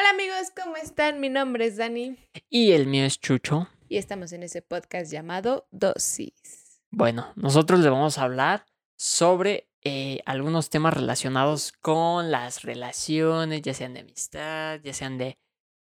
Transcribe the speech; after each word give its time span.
Hola 0.00 0.10
amigos, 0.12 0.50
¿cómo 0.56 0.76
están? 0.76 1.20
Mi 1.20 1.28
nombre 1.28 1.66
es 1.66 1.76
Dani 1.76 2.16
Y 2.48 2.72
el 2.72 2.86
mío 2.86 3.04
es 3.04 3.20
Chucho. 3.20 3.68
y 3.86 3.98
estamos 3.98 4.32
en 4.32 4.42
ese 4.42 4.62
podcast 4.62 5.12
llamado 5.12 5.68
Dosis. 5.72 6.80
Bueno, 6.90 7.30
nosotros 7.36 7.80
le 7.80 7.90
vamos 7.90 8.16
a 8.16 8.22
hablar 8.22 8.64
sobre 8.96 9.68
eh, 9.82 10.20
algunos 10.24 10.70
temas 10.70 10.94
relacionados 10.94 11.72
con 11.72 12.30
las 12.30 12.62
relaciones, 12.62 13.60
ya 13.60 13.74
sean 13.74 13.92
de 13.92 14.00
amistad, 14.00 14.80
ya 14.82 14.94
sean 14.94 15.18
de... 15.18 15.36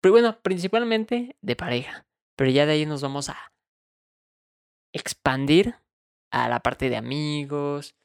Pero 0.02 0.12
bueno, 0.12 0.42
principalmente 0.42 1.38
de 1.40 1.56
pareja. 1.56 2.06
Pero 2.36 2.52
ya 2.52 2.66
de 2.66 2.74
ahí 2.74 2.86
nos 2.86 3.02
vamos 3.02 3.30
a 3.30 3.54
expandir 4.92 5.76
a 6.32 6.50
la 6.50 6.60
parte 6.60 6.90
de 6.90 6.98
amigos, 6.98 7.96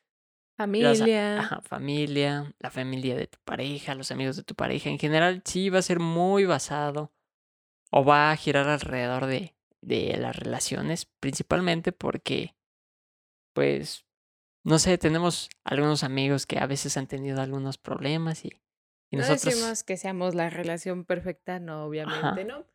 a- 0.57 0.63
Familia. 0.65 1.39
ajá, 1.41 1.61
familia, 1.63 2.55
la 2.59 2.71
familia 2.71 3.15
de 3.17 3.27
tu 3.27 3.39
pareja, 3.45 3.95
los 3.95 4.11
amigos 4.11 4.37
de 4.37 4.43
tu 4.43 4.55
pareja. 4.55 4.89
En 4.89 4.99
general, 4.99 5.43
sí 5.45 5.69
va 5.71 5.79
a 5.79 5.83
ser 5.83 6.01
muy 6.01 6.45
basado 6.45 7.13
o 7.91 8.05
va 8.05 8.31
a 8.31 8.37
girar 8.37 8.69
alrededor 8.69 9.27
de, 9.27 9.55
de 9.83 10.17
las 10.19 10.37
relaciones, 10.37 11.07
principalmente 11.21 11.93
porque, 11.93 12.57
pues, 13.55 14.05
no 14.65 14.79
sé, 14.79 14.99
tenemos 14.99 15.49
algunos 15.65 16.03
amigos 16.03 16.47
que 16.47 16.59
a 16.59 16.67
veces 16.67 16.97
han 16.97 17.07
tenido 17.07 17.41
algunos 17.41 17.79
problemas 17.79 18.45
y, 18.45 18.49
y 19.11 19.17
no 19.17 19.23
nosotros... 19.23 19.45
decimos 19.45 19.85
que 19.85 19.97
seamos 19.97 20.35
la 20.35 20.51
relación 20.51 21.05
perfecta, 21.05 21.61
no, 21.61 21.85
obviamente 21.85 22.27
Ajá. 22.27 22.45
no. 22.45 22.67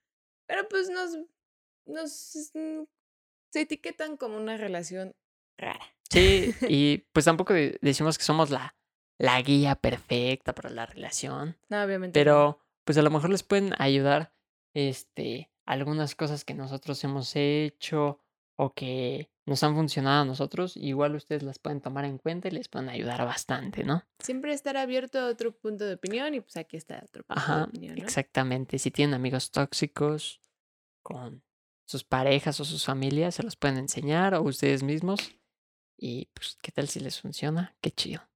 Pero 0.48 0.68
pues 0.70 0.90
nos, 0.90 1.18
nos 1.86 2.52
mm, 2.54 2.84
se 3.52 3.62
etiquetan 3.62 4.18
como 4.18 4.38
una 4.38 4.58
relación 4.58 5.16
rara. 5.58 5.86
Sí, 6.12 6.54
y 6.70 6.98
pues 7.14 7.26
tampoco 7.26 7.54
de- 7.54 7.80
decimos 7.82 8.18
que 8.18 8.24
somos 8.24 8.50
la, 8.50 8.76
la 9.18 9.42
guía 9.42 9.76
perfecta 9.76 10.54
para 10.54 10.70
la 10.70 10.86
relación. 10.86 11.58
No, 11.70 11.82
obviamente. 11.84 12.20
Pero 12.20 12.60
pues 12.84 12.98
a 12.98 13.02
lo 13.02 13.10
mejor 13.10 13.30
les 13.30 13.44
pueden 13.44 13.74
ayudar 13.80 14.34
este 14.74 15.50
algunas 15.66 16.16
cosas 16.16 16.44
que 16.44 16.54
nosotros 16.54 17.04
hemos 17.04 17.36
hecho 17.36 18.20
o 18.58 18.74
que 18.74 19.32
nos 19.46 19.64
han 19.64 19.76
funcionado 19.76 20.22
a 20.22 20.26
nosotros, 20.26 20.76
igual 20.78 21.16
ustedes 21.16 21.44
las 21.44 21.60
pueden 21.60 21.82
tomar 21.82 22.06
en 22.06 22.18
cuenta 22.18 22.48
y 22.48 22.52
les 22.52 22.68
pueden 22.68 22.90
ayudar 22.90 23.26
bastante, 23.26 23.84
¿no? 23.84 24.04
Siempre 24.20 24.54
estar 24.54 24.78
abierto 24.78 25.20
a 25.20 25.28
otro 25.28 25.52
punto 25.52 25.86
de 25.86 25.94
opinión 25.96 26.34
y 26.36 26.42
pues 26.42 26.58
aquí 26.58 26.78
está 26.78 27.02
otro 27.04 27.24
punto 27.24 27.56
de 27.58 27.64
opinión, 27.64 27.96
¿no? 27.96 28.04
exactamente. 28.04 28.78
Si 28.80 28.92
tienen 28.92 29.14
amigos 29.16 29.52
tóxicos 29.52 30.42
con 31.04 31.44
sus 31.88 32.04
parejas 32.04 32.60
o 32.60 32.66
sus 32.66 32.86
familias, 32.86 33.36
se 33.36 33.44
los 33.44 33.56
pueden 33.56 33.78
enseñar 33.78 34.36
o 34.36 34.42
ustedes 34.44 34.84
mismos. 34.84 35.36
Y 36.02 36.26
pues, 36.34 36.58
¿qué 36.62 36.72
tal 36.72 36.90
si 36.90 37.00
les 37.00 37.22
funciona? 37.22 37.76
Qué 37.80 37.92
chido. 37.92 38.28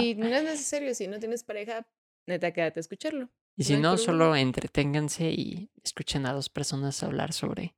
Y 0.00 0.14
no 0.14 0.26
es 0.26 0.44
necesario, 0.44 0.94
si 0.94 1.08
no 1.08 1.18
tienes 1.18 1.42
pareja, 1.42 1.84
neta, 2.26 2.52
quédate 2.52 2.78
a 2.78 2.82
escucharlo. 2.82 3.28
Y 3.56 3.64
si 3.64 3.76
no, 3.76 3.96
solo 3.98 4.36
entreténganse 4.36 5.30
y 5.30 5.70
escuchen 5.82 6.26
a 6.26 6.32
dos 6.32 6.48
personas 6.48 7.02
hablar 7.02 7.32
sobre 7.32 7.74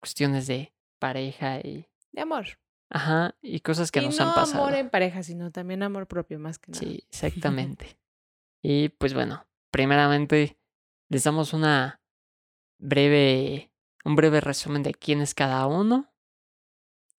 cuestiones 0.00 0.46
de 0.46 0.74
pareja 0.98 1.60
y, 1.60 1.88
De 2.12 2.20
amor. 2.20 2.58
ajá, 2.90 3.34
y 3.40 3.60
cosas 3.60 3.90
que 3.90 4.00
y 4.02 4.06
nos 4.06 4.18
no 4.18 4.28
han 4.28 4.34
pasado. 4.34 4.64
amor 4.64 4.76
en 4.76 4.90
pareja, 4.90 5.22
sino 5.22 5.50
también 5.50 5.82
amor 5.82 6.06
propio, 6.06 6.38
más 6.38 6.58
que 6.58 6.72
nada. 6.72 6.84
Sí, 6.84 7.04
exactamente. 7.10 7.96
y 8.60 8.90
pues 8.90 9.14
bueno, 9.14 9.46
primeramente 9.70 10.58
les 11.08 11.24
damos 11.24 11.52
una 11.52 12.02
breve, 12.78 13.72
un 14.04 14.16
breve 14.16 14.40
resumen 14.40 14.82
de 14.82 14.92
quién 14.92 15.20
es 15.20 15.32
cada 15.34 15.66
uno. 15.66 16.13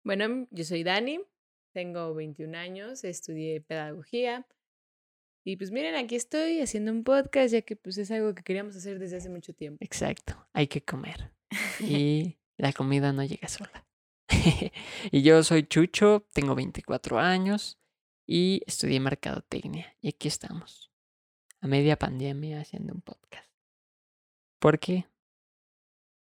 Bueno, 0.06 0.48
yo 0.52 0.64
soy 0.64 0.84
Dani, 0.84 1.20
tengo 1.74 2.14
21 2.14 2.56
años, 2.56 3.04
estudié 3.04 3.60
pedagogía. 3.60 4.46
Y 5.44 5.58
pues 5.58 5.72
miren, 5.72 5.96
aquí 5.96 6.16
estoy 6.16 6.62
haciendo 6.62 6.92
un 6.92 7.04
podcast, 7.04 7.52
ya 7.52 7.64
que 7.64 7.76
pues 7.76 7.98
es 7.98 8.12
algo 8.12 8.36
que 8.36 8.44
queríamos 8.44 8.76
hacer 8.76 9.00
desde 9.00 9.18
hace 9.18 9.30
mucho 9.30 9.56
tiempo. 9.56 9.84
Exacto, 9.84 10.48
hay 10.54 10.68
que 10.68 10.84
comer. 10.84 11.32
Y 11.80 12.38
la 12.58 12.72
comida 12.72 13.14
no 13.14 13.24
llega 13.24 13.48
sola. 13.48 13.88
y 15.12 15.24
yo 15.24 15.42
soy 15.44 15.64
Chucho, 15.64 16.28
tengo 16.34 16.54
24 16.54 17.18
años 17.18 17.80
y 18.28 18.62
estudié 18.68 19.00
mercadotecnia. 19.00 19.98
Y 20.02 20.10
aquí 20.10 20.28
estamos, 20.28 20.92
a 21.62 21.68
media 21.68 21.98
pandemia, 21.98 22.62
haciendo 22.62 22.94
un 22.94 23.02
podcast. 23.02 23.50
Porque 24.60 25.08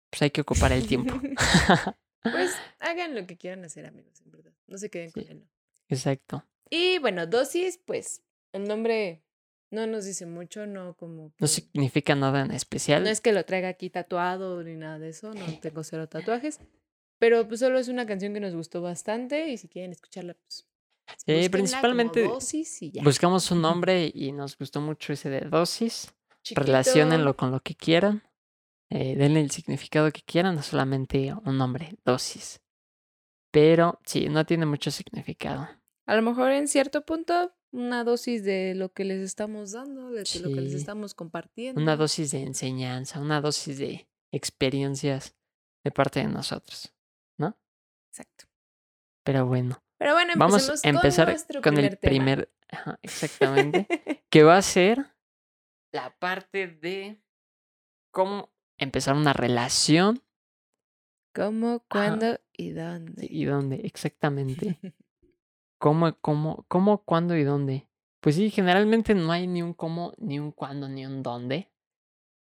pues 0.10 0.24
hay 0.24 0.32
que 0.32 0.42
ocupar 0.42 0.72
el 0.72 0.88
tiempo. 0.88 1.14
Pues 2.32 2.58
hagan 2.90 3.16
lo 3.16 3.26
que 3.28 3.38
quieran 3.38 3.64
hacer, 3.66 3.86
amigos, 3.86 4.22
en 4.22 4.32
verdad. 4.32 4.54
No 4.68 4.78
se 4.78 4.90
queden 4.90 5.12
con 5.12 5.24
Sí. 5.24 5.30
el 5.32 5.40
no. 5.42 5.48
Exacto. 5.90 6.44
Y 6.70 7.00
bueno, 7.00 7.28
dosis, 7.28 7.80
pues 7.86 8.24
el 8.54 8.66
nombre 8.68 9.24
no 9.72 9.86
nos 9.88 10.06
dice 10.06 10.26
mucho, 10.26 10.66
no 10.68 10.96
como... 10.96 11.24
No 11.26 11.32
que- 11.38 11.48
significa 11.48 12.16
nada 12.16 12.42
en 12.42 12.52
especial. 12.52 13.04
No 13.04 13.10
es 13.10 13.22
que 13.22 13.32
lo 13.34 13.46
traiga 13.46 13.70
aquí 13.70 13.90
tatuado 13.90 14.64
ni 14.64 14.76
nada 14.76 15.00
de 15.00 15.10
eso, 15.10 15.34
no 15.34 15.46
tengo 15.62 15.84
cero 15.84 16.08
tatuajes. 16.10 16.60
Pero 17.20 17.48
pues 17.48 17.62
solo 17.62 17.80
es 17.80 17.88
una 17.88 18.06
canción 18.06 18.34
que 18.34 18.40
nos 18.40 18.54
gustó 18.54 18.82
bastante 18.82 19.50
y 19.50 19.58
si 19.58 19.68
quieren 19.68 19.92
escucharla, 19.92 20.34
pues. 20.36 20.68
Como 21.26 21.50
principalmente 21.52 22.24
dosis 22.24 22.82
y 22.82 22.92
ya. 22.92 23.02
Buscamos 23.04 23.50
un 23.52 23.62
nombre 23.62 24.12
y 24.14 24.34
nos 24.34 24.58
gustó 24.58 24.82
mucho 24.82 25.14
ese 25.14 25.30
de 25.30 25.40
dosis. 25.42 26.14
Chiquito. 26.44 26.62
Relaciónenlo 26.64 27.36
con 27.38 27.52
lo 27.52 27.62
que 27.62 27.76
quieran. 27.76 28.24
eh, 28.90 29.16
denle 29.18 29.42
el 29.42 29.52
significado 29.52 30.12
que 30.14 30.22
quieran, 30.22 30.56
no 30.56 30.64
solamente 30.64 31.34
un 31.46 31.58
nombre, 31.58 31.98
dosis. 32.06 32.62
Pero 33.58 34.00
sí, 34.06 34.30
no 34.30 34.46
tiene 34.46 34.68
mucho 34.68 34.92
significado. 34.92 35.68
A 36.06 36.16
lo 36.16 36.22
mejor 36.22 36.52
en 36.52 36.68
cierto 36.68 37.04
punto, 37.04 37.56
una 37.72 38.04
dosis 38.04 38.44
de 38.44 38.76
lo 38.76 38.94
que 38.94 39.04
les 39.04 39.20
estamos 39.20 39.72
dando, 39.72 40.12
de 40.12 40.24
lo 40.44 40.50
que 40.54 40.62
les 40.62 40.76
estamos 40.76 41.16
compartiendo. 41.16 41.82
Una 41.82 41.96
dosis 41.96 42.30
de 42.30 42.44
enseñanza, 42.44 43.20
una 43.20 43.42
dosis 43.42 43.80
de 43.80 44.08
experiencias 44.32 45.36
de 45.84 45.90
parte 45.90 46.20
de 46.20 46.28
nosotros. 46.28 46.94
Exacto. 48.10 48.46
Pero 49.24 49.48
bueno, 49.48 49.82
Pero 49.98 50.14
bueno, 50.14 50.34
vamos 50.38 50.70
a 50.70 50.88
empezar 50.88 51.36
con, 51.64 51.80
el 51.80 51.98
primer 51.98 51.98
tema. 51.98 52.10
primer. 52.10 52.52
ajá, 52.70 53.00
exactamente. 53.02 53.88
que 54.30 54.44
va 54.44 54.58
a 54.58 54.62
ser 54.62 55.16
la 55.92 56.16
parte 56.20 56.68
de 56.68 57.20
cómo 58.12 58.52
empezar 58.78 59.16
una 59.16 59.34
relación 59.34 60.22
¿Cómo, 61.38 61.86
cuándo 61.88 62.40
y 62.52 62.72
dónde? 62.72 63.28
y 63.30 63.46
dónde, 63.46 63.82
exactamente. 63.84 64.80
¿Cómo, 65.78 66.18
cómo, 66.20 66.66
cómo, 66.68 67.04
cuándo 67.04 67.38
y 67.38 67.44
dónde? 67.44 67.88
Pues 68.22 68.38
sí, 68.38 68.50
generalmente 68.50 69.14
no 69.14 69.32
hay 69.32 69.46
ni 69.46 69.62
un 69.62 69.76
cómo, 69.76 70.14
ni 70.18 70.40
un 70.40 70.52
cuándo, 70.52 70.90
ni 70.90 71.06
un 71.06 71.22
dónde. 71.22 71.72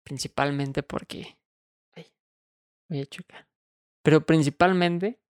Principalmente 0.01 0.81
porque. 0.81 1.37
Ay, 1.93 2.11
voy 2.87 3.01
a 3.01 3.05
chocar. 3.05 3.47
Pero 4.01 4.25
principalmente. 4.25 5.21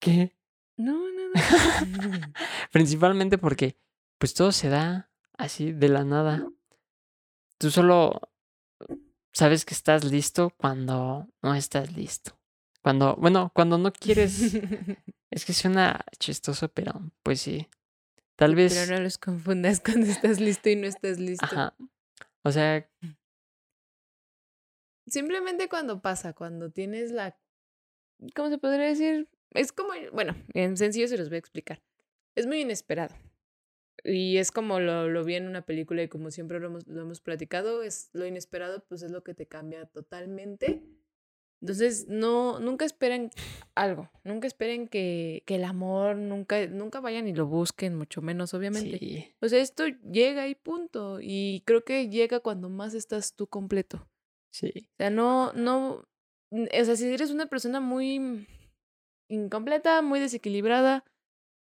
¿Qué? 0.00 0.36
No, 0.76 0.94
no, 0.94 1.28
no. 1.28 1.34
Principalmente 2.72 3.38
porque, 3.38 3.78
pues 4.18 4.34
todo 4.34 4.50
se 4.50 4.68
da 4.68 5.08
así 5.34 5.70
de 5.70 5.88
la 5.88 6.02
nada. 6.02 6.44
Tú 7.58 7.70
solo 7.70 8.20
sabes 9.38 9.64
que 9.64 9.74
estás 9.74 10.04
listo 10.04 10.50
cuando 10.56 11.28
no 11.42 11.54
estás 11.54 11.96
listo. 11.96 12.36
Cuando, 12.82 13.14
bueno, 13.16 13.52
cuando 13.54 13.78
no 13.78 13.92
quieres. 13.92 14.54
Es 15.30 15.44
que 15.44 15.52
suena 15.52 16.06
chistoso, 16.18 16.70
pero 16.70 17.02
pues 17.22 17.42
sí. 17.42 17.68
Tal 18.34 18.54
vez. 18.54 18.72
Pero 18.74 18.96
no 18.96 19.02
los 19.02 19.18
confundas 19.18 19.80
cuando 19.84 20.06
estás 20.06 20.40
listo 20.40 20.70
y 20.70 20.76
no 20.76 20.86
estás 20.86 21.18
listo. 21.18 21.44
Ajá. 21.44 21.76
O 22.44 22.50
sea, 22.50 22.88
Simplemente 25.06 25.68
cuando 25.68 26.00
pasa, 26.00 26.32
cuando 26.32 26.70
tienes 26.70 27.10
la... 27.10 27.38
¿Cómo 28.34 28.48
se 28.48 28.58
podría 28.58 28.86
decir? 28.86 29.28
Es 29.52 29.72
como, 29.72 29.90
bueno, 30.12 30.34
en 30.54 30.76
sencillo 30.76 31.08
se 31.08 31.16
los 31.16 31.28
voy 31.28 31.36
a 31.36 31.40
explicar. 31.40 31.82
Es 32.34 32.46
muy 32.46 32.60
inesperado. 32.60 33.14
Y 34.04 34.38
es 34.38 34.52
como 34.52 34.80
lo, 34.80 35.08
lo 35.08 35.24
vi 35.24 35.34
en 35.34 35.46
una 35.46 35.62
película 35.62 36.02
y 36.02 36.08
como 36.08 36.30
siempre 36.30 36.60
lo 36.60 36.66
hemos, 36.68 36.86
lo 36.86 37.00
hemos 37.00 37.20
platicado, 37.20 37.82
es 37.82 38.10
lo 38.12 38.26
inesperado, 38.26 38.84
pues 38.88 39.02
es 39.02 39.10
lo 39.10 39.22
que 39.24 39.34
te 39.34 39.46
cambia 39.46 39.86
totalmente. 39.86 40.82
Entonces, 41.60 42.06
no, 42.08 42.60
nunca 42.60 42.84
esperen 42.84 43.30
algo, 43.74 44.08
nunca 44.22 44.46
esperen 44.46 44.86
que, 44.86 45.42
que 45.44 45.56
el 45.56 45.64
amor, 45.64 46.16
nunca, 46.16 46.64
nunca 46.68 47.00
vayan 47.00 47.26
y 47.26 47.34
lo 47.34 47.46
busquen, 47.46 47.96
mucho 47.96 48.22
menos, 48.22 48.54
obviamente. 48.54 48.98
sí. 48.98 49.34
O 49.40 49.48
sea, 49.48 49.60
esto 49.60 49.86
llega 49.86 50.46
y 50.46 50.54
punto. 50.54 51.18
Y 51.20 51.62
creo 51.66 51.84
que 51.84 52.08
llega 52.08 52.38
cuando 52.40 52.68
más 52.68 52.94
estás 52.94 53.34
tú 53.34 53.48
completo. 53.48 54.08
Sí. 54.50 54.72
O 54.92 54.96
sea, 54.98 55.10
no, 55.10 55.52
no, 55.54 56.08
o 56.50 56.84
sea, 56.84 56.96
si 56.96 57.12
eres 57.12 57.32
una 57.32 57.46
persona 57.46 57.80
muy 57.80 58.46
incompleta, 59.28 60.00
muy 60.00 60.20
desequilibrada, 60.20 61.04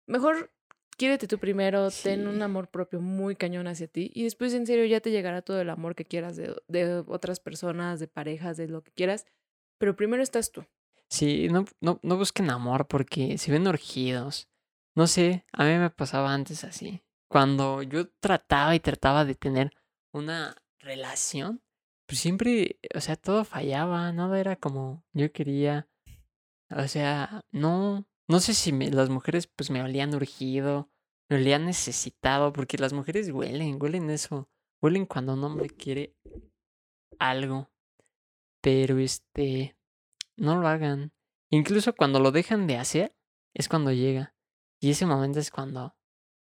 mejor 0.06 0.52
quiérete 0.98 1.28
tú 1.28 1.38
primero, 1.38 1.90
ten 2.04 2.28
un 2.28 2.42
amor 2.42 2.70
propio 2.70 3.00
muy 3.00 3.36
cañón 3.36 3.68
hacia 3.68 3.88
ti 3.88 4.12
y 4.14 4.24
después 4.24 4.54
en 4.54 4.66
serio 4.66 4.86
ya 4.86 5.00
te 5.00 5.12
llegará 5.12 5.42
todo 5.42 5.62
el 5.62 5.70
amor 5.70 5.96
que 5.96 6.06
quieras 6.06 6.36
de, 6.36 6.56
de 6.68 7.04
otras 7.08 7.40
personas, 7.40 8.00
de 8.00 8.08
parejas, 8.08 8.58
de 8.58 8.68
lo 8.68 8.84
que 8.84 8.92
quieras, 8.92 9.26
pero 9.78 9.96
primero 9.96 10.24
estás 10.24 10.52
tú. 10.52 10.66
Sí, 11.10 11.48
no, 11.50 11.66
no, 11.80 12.00
no 12.04 12.18
busquen 12.18 12.50
amor 12.50 12.88
porque 12.88 13.38
se 13.38 13.52
ven 13.52 13.68
urgidos. 13.68 14.50
No 14.96 15.08
sé, 15.08 15.46
a 15.54 15.64
mí 15.64 15.78
me 15.78 15.90
pasaba 15.90 16.34
antes 16.34 16.64
así. 16.64 17.04
Cuando 17.30 17.84
yo 17.84 18.10
trataba 18.20 18.76
y 18.76 18.80
trataba 18.80 19.24
de 19.26 19.36
tener 19.36 19.72
una 20.12 20.56
relación, 20.80 21.62
pues 22.08 22.20
siempre, 22.20 22.80
o 22.96 23.00
sea, 23.00 23.16
todo 23.16 23.46
fallaba, 23.46 24.12
nada 24.12 24.40
era 24.40 24.56
como 24.56 25.06
yo 25.14 25.32
quería. 25.32 25.88
O 26.70 26.88
sea, 26.88 27.46
no, 27.52 28.08
no 28.28 28.40
sé 28.40 28.54
si 28.54 28.72
me- 28.74 28.92
las 28.92 29.10
mujeres 29.10 29.48
pues 29.48 29.70
me 29.70 29.82
olían 29.82 30.14
urgido, 30.16 30.90
me 31.30 31.38
olían 31.38 31.66
necesitado, 31.66 32.54
porque 32.54 32.78
las 32.78 32.94
mujeres 32.94 33.30
huelen, 33.32 33.78
huelen 33.82 34.10
eso, 34.10 34.50
huelen 34.82 35.06
cuando 35.06 35.34
un 35.34 35.44
hombre 35.44 35.70
quiere 35.70 36.16
algo, 37.20 37.70
pero 38.62 38.98
este, 39.00 39.78
no 40.36 40.60
lo 40.60 40.68
hagan. 40.68 41.12
Incluso 41.50 41.96
cuando 41.96 42.20
lo 42.20 42.32
dejan 42.32 42.68
de 42.68 42.78
hacer, 42.78 43.16
es 43.54 43.70
cuando 43.70 43.92
llega. 43.92 44.36
Y 44.80 44.92
ese 44.92 45.06
momento 45.06 45.40
es 45.40 45.50
cuando 45.52 45.96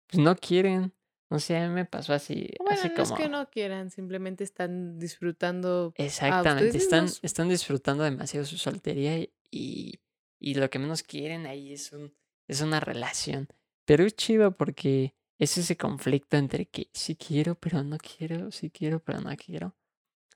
pues, 0.06 0.22
no 0.22 0.36
quieren. 0.36 0.94
No 1.30 1.38
sé, 1.38 1.56
a 1.56 1.68
mí 1.68 1.74
me 1.74 1.84
pasó 1.84 2.12
así, 2.12 2.48
Bueno, 2.58 2.72
así 2.78 2.88
no 2.88 2.94
como... 2.96 3.14
es 3.14 3.20
que 3.20 3.28
no 3.28 3.48
quieran, 3.50 3.90
simplemente 3.90 4.42
están 4.42 4.98
disfrutando. 4.98 5.92
Exactamente, 5.96 6.76
están, 6.76 7.08
están 7.22 7.48
disfrutando 7.48 8.02
demasiado 8.02 8.44
su 8.44 8.58
soltería 8.58 9.16
y- 9.18 9.32
y, 9.52 10.00
y 10.40 10.54
lo 10.54 10.68
que 10.70 10.78
menos 10.80 11.02
quieren 11.04 11.46
ahí 11.46 11.72
es, 11.72 11.92
un, 11.92 12.12
es 12.48 12.60
una 12.62 12.80
relación. 12.80 13.46
Pero 13.84 14.04
es 14.04 14.16
chido 14.16 14.56
porque 14.56 15.14
es 15.38 15.56
ese 15.58 15.76
conflicto 15.76 16.36
entre 16.36 16.66
que 16.66 16.88
sí 16.92 17.14
quiero, 17.16 17.54
pero 17.54 17.82
no 17.84 17.98
quiero, 17.98 18.50
sí 18.50 18.70
quiero, 18.70 19.00
pero 19.00 19.20
no 19.20 19.34
quiero. 19.36 19.76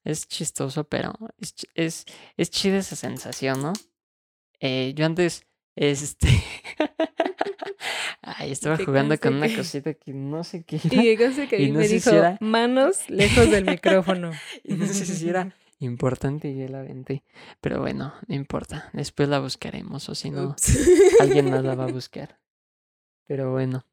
Es 0.04 0.28
chistoso, 0.28 0.84
pero 0.84 1.14
es, 1.38 1.54
es, 1.74 2.04
es 2.36 2.50
chida 2.50 2.78
esa 2.78 2.94
sensación, 2.96 3.62
¿no? 3.62 3.72
Eh, 4.60 4.92
yo 4.94 5.06
antes, 5.06 5.46
este... 5.76 6.28
Ay, 8.22 8.52
estaba 8.52 8.76
jugando 8.78 9.18
con 9.18 9.34
una 9.34 9.48
cosita 9.56 9.94
que 9.94 10.12
no 10.12 10.44
sé 10.44 10.64
qué 10.64 10.80
Y 10.90 11.08
era. 11.10 11.46
que 11.48 11.62
Y 11.62 11.70
no 11.70 11.78
me 11.80 11.88
si 11.88 11.94
dijo 11.94 12.10
era- 12.10 12.38
manos 12.40 13.08
lejos 13.10 13.50
del 13.50 13.64
micrófono. 13.64 14.30
Y 14.62 14.74
no 14.74 14.86
sé 14.86 15.06
si 15.06 15.28
era 15.28 15.54
importante 15.84 16.50
y 16.50 16.56
ya 16.58 16.68
la 16.68 16.80
aventé. 16.80 17.22
Pero 17.60 17.80
bueno, 17.80 18.14
no 18.26 18.34
importa. 18.34 18.90
Después 18.92 19.28
la 19.28 19.40
buscaremos 19.40 20.08
o 20.08 20.14
si 20.14 20.30
no, 20.30 20.56
alguien 21.20 21.50
más 21.50 21.64
la 21.64 21.74
va 21.74 21.84
a 21.84 21.92
buscar. 21.92 22.40
Pero 23.26 23.52
bueno. 23.52 23.86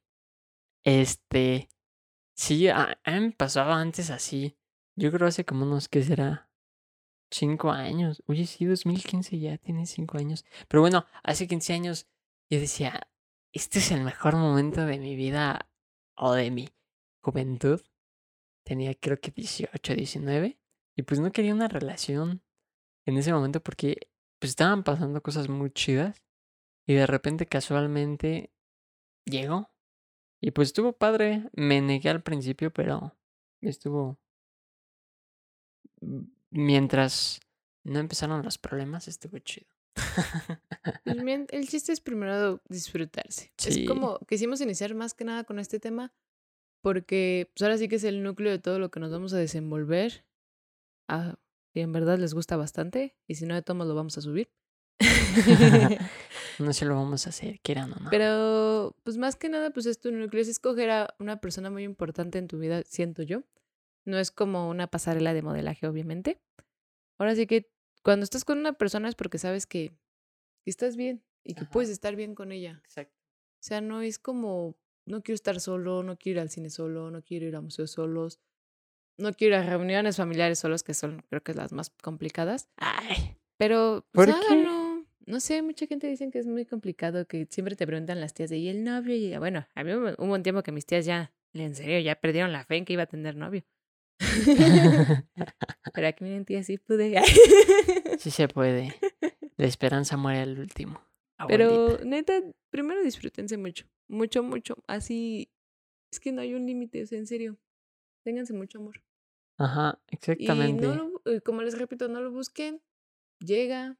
Este. 0.83 1.69
Sí, 2.33 2.67
a, 2.69 2.99
a 3.03 3.11
mí 3.11 3.19
me 3.19 3.31
pasaba 3.31 3.79
antes 3.79 4.09
así. 4.09 4.57
Yo 4.95 5.11
creo 5.11 5.27
hace 5.27 5.45
como 5.45 5.65
unos, 5.65 5.87
¿qué 5.87 6.03
será? 6.03 6.49
Cinco 7.29 7.71
años. 7.71 8.23
Oye, 8.27 8.45
sí, 8.45 8.65
2015 8.65 9.39
ya 9.39 9.57
tiene 9.57 9.85
cinco 9.85 10.17
años. 10.17 10.45
Pero 10.67 10.81
bueno, 10.81 11.05
hace 11.23 11.47
15 11.47 11.73
años 11.73 12.07
yo 12.49 12.59
decía, 12.59 13.07
este 13.53 13.79
es 13.79 13.91
el 13.91 14.01
mejor 14.01 14.35
momento 14.35 14.85
de 14.85 14.99
mi 14.99 15.15
vida 15.15 15.69
o 16.15 16.33
de 16.33 16.51
mi 16.51 16.69
juventud. 17.21 17.81
Tenía 18.63 18.93
creo 18.95 19.19
que 19.19 19.31
18, 19.31 19.95
19. 19.95 20.60
Y 20.95 21.03
pues 21.03 21.19
no 21.19 21.31
quería 21.31 21.53
una 21.53 21.67
relación 21.67 22.41
en 23.05 23.17
ese 23.17 23.33
momento 23.33 23.61
porque 23.61 24.09
pues 24.39 24.51
estaban 24.51 24.83
pasando 24.83 25.21
cosas 25.21 25.49
muy 25.49 25.71
chidas. 25.71 26.23
Y 26.87 26.93
de 26.95 27.07
repente 27.07 27.45
casualmente 27.45 28.51
llegó. 29.25 29.69
Y 30.41 30.51
pues 30.51 30.69
estuvo 30.69 30.93
padre. 30.93 31.49
Me 31.53 31.81
negué 31.81 32.09
al 32.09 32.23
principio, 32.23 32.71
pero 32.71 33.15
estuvo... 33.61 34.19
Mientras 36.49 37.39
no 37.83 37.99
empezaron 37.99 38.43
los 38.43 38.57
problemas, 38.57 39.07
estuvo 39.07 39.37
chido. 39.39 39.69
El 41.05 41.67
chiste 41.67 41.91
es 41.91 42.01
primero 42.01 42.61
disfrutarse. 42.67 43.53
Sí. 43.57 43.83
Es 43.83 43.87
como 43.87 44.19
quisimos 44.27 44.61
iniciar 44.61 44.95
más 44.95 45.13
que 45.13 45.25
nada 45.25 45.43
con 45.43 45.59
este 45.59 45.79
tema 45.79 46.13
porque 46.81 47.51
pues 47.53 47.61
ahora 47.61 47.77
sí 47.77 47.87
que 47.87 47.95
es 47.95 48.03
el 48.03 48.23
núcleo 48.23 48.51
de 48.51 48.59
todo 48.59 48.79
lo 48.79 48.89
que 48.89 48.99
nos 48.99 49.11
vamos 49.11 49.33
a 49.33 49.37
desenvolver. 49.37 50.25
Ah, 51.11 51.35
si 51.73 51.81
en 51.81 51.91
verdad 51.91 52.17
les 52.17 52.33
gusta 52.33 52.55
bastante 52.55 53.17
y 53.27 53.35
si 53.35 53.45
no 53.45 53.53
de 53.53 53.61
todos 53.61 53.85
lo 53.85 53.93
vamos 53.93 54.17
a 54.17 54.21
subir. 54.21 54.49
no 56.59 56.71
sé 56.71 56.85
lo 56.85 56.95
vamos 56.95 57.25
a 57.25 57.31
hacer, 57.31 57.59
quieran 57.59 57.91
o 57.91 57.95
no. 57.97 58.09
Pero 58.09 58.95
pues 59.03 59.17
más 59.17 59.35
que 59.35 59.49
nada 59.49 59.71
pues 59.71 59.85
es 59.87 59.99
tu 59.99 60.11
núcleo, 60.11 60.41
es 60.41 60.47
escoger 60.47 60.89
a 60.89 61.15
una 61.19 61.41
persona 61.41 61.69
muy 61.69 61.83
importante 61.83 62.37
en 62.37 62.47
tu 62.47 62.59
vida, 62.59 62.81
siento 62.83 63.23
yo. 63.23 63.43
No 64.05 64.19
es 64.19 64.31
como 64.31 64.69
una 64.69 64.87
pasarela 64.87 65.33
de 65.33 65.41
modelaje, 65.41 65.85
obviamente. 65.85 66.41
Ahora 67.17 67.35
sí 67.35 67.45
que 67.45 67.69
cuando 68.03 68.23
estás 68.23 68.45
con 68.45 68.57
una 68.57 68.73
persona 68.73 69.09
es 69.09 69.15
porque 69.15 69.37
sabes 69.37 69.65
que, 69.67 69.91
que 70.63 70.69
estás 70.69 70.95
bien 70.95 71.23
y 71.43 71.55
que 71.55 71.63
Ajá. 71.63 71.71
puedes 71.71 71.89
estar 71.89 72.15
bien 72.15 72.35
con 72.35 72.53
ella. 72.53 72.81
Exacto. 72.85 73.19
O 73.59 73.63
sea, 73.63 73.81
no 73.81 74.01
es 74.01 74.17
como, 74.17 74.77
no 75.05 75.21
quiero 75.21 75.35
estar 75.35 75.59
solo, 75.59 76.03
no 76.03 76.17
quiero 76.17 76.39
ir 76.39 76.41
al 76.41 76.49
cine 76.49 76.69
solo, 76.69 77.11
no 77.11 77.21
quiero 77.21 77.45
ir 77.45 77.55
a 77.55 77.61
museos 77.61 77.91
solos, 77.91 78.39
no 79.17 79.33
quiero 79.33 79.55
ir 79.55 79.61
a 79.61 79.65
reuniones 79.69 80.17
familiares 80.17 80.59
solos, 80.59 80.83
que 80.83 80.93
son 80.93 81.23
creo 81.29 81.41
que 81.41 81.53
las 81.53 81.71
más 81.71 81.89
complicadas. 82.01 82.69
Ay, 82.77 83.37
Pero, 83.57 84.05
pues 84.11 84.27
¿Por 84.27 84.39
qué? 84.39 84.45
háganlo. 84.45 85.05
No 85.25 85.39
sé, 85.39 85.61
mucha 85.61 85.85
gente 85.85 86.07
dice 86.07 86.29
que 86.31 86.39
es 86.39 86.47
muy 86.47 86.65
complicado, 86.65 87.27
que 87.27 87.47
siempre 87.49 87.75
te 87.75 87.85
preguntan 87.85 88.19
las 88.19 88.33
tías 88.33 88.49
de, 88.49 88.57
¿y 88.57 88.69
el 88.69 88.83
novio? 88.83 89.15
Y 89.15 89.37
bueno, 89.37 89.67
a 89.75 89.83
mí 89.83 89.93
hubo 89.93 90.33
un 90.33 90.43
tiempo 90.43 90.63
que 90.63 90.71
mis 90.71 90.85
tías 90.85 91.05
ya, 91.05 91.31
en 91.53 91.75
serio, 91.75 91.99
ya 91.99 92.15
perdieron 92.15 92.51
la 92.51 92.65
fe 92.65 92.77
en 92.77 92.85
que 92.85 92.93
iba 92.93 93.03
a 93.03 93.07
tener 93.07 93.35
novio. 93.35 93.63
Pero 95.93 96.07
aquí 96.07 96.23
miren, 96.23 96.45
tía, 96.45 96.63
sí 96.63 96.77
pude. 96.77 97.21
sí 98.17 98.31
se 98.31 98.47
puede. 98.47 98.95
La 99.57 99.67
esperanza 99.67 100.17
muere 100.17 100.39
al 100.41 100.59
último. 100.59 100.99
Pero 101.47 101.99
neta, 102.03 102.33
primero 102.69 103.01
disfrútense 103.03 103.57
mucho, 103.57 103.85
mucho, 104.07 104.43
mucho. 104.43 104.75
Así, 104.87 105.51
es 106.11 106.19
que 106.19 106.31
no 106.31 106.41
hay 106.41 106.53
un 106.53 106.65
límite, 106.65 107.03
o 107.03 107.07
sea, 107.07 107.17
en 107.17 107.27
serio. 107.27 107.57
Ténganse 108.23 108.53
mucho 108.53 108.79
amor. 108.79 109.01
Ajá, 109.57 109.99
Y 110.09 110.15
exactamente. 110.15 110.87
no 110.87 110.95
lo, 110.95 111.21
eh, 111.25 111.41
como 111.41 111.61
les 111.61 111.77
repito, 111.77 112.07
no 112.07 112.21
lo 112.21 112.31
busquen. 112.31 112.81
Llega, 113.39 113.97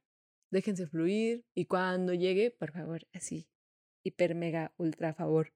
déjense 0.51 0.87
fluir. 0.87 1.45
Y 1.55 1.65
cuando 1.65 2.13
llegue, 2.13 2.51
por 2.51 2.71
favor, 2.71 3.07
así, 3.13 3.47
hiper, 4.03 4.35
mega, 4.35 4.73
ultra 4.77 5.13
favor. 5.13 5.53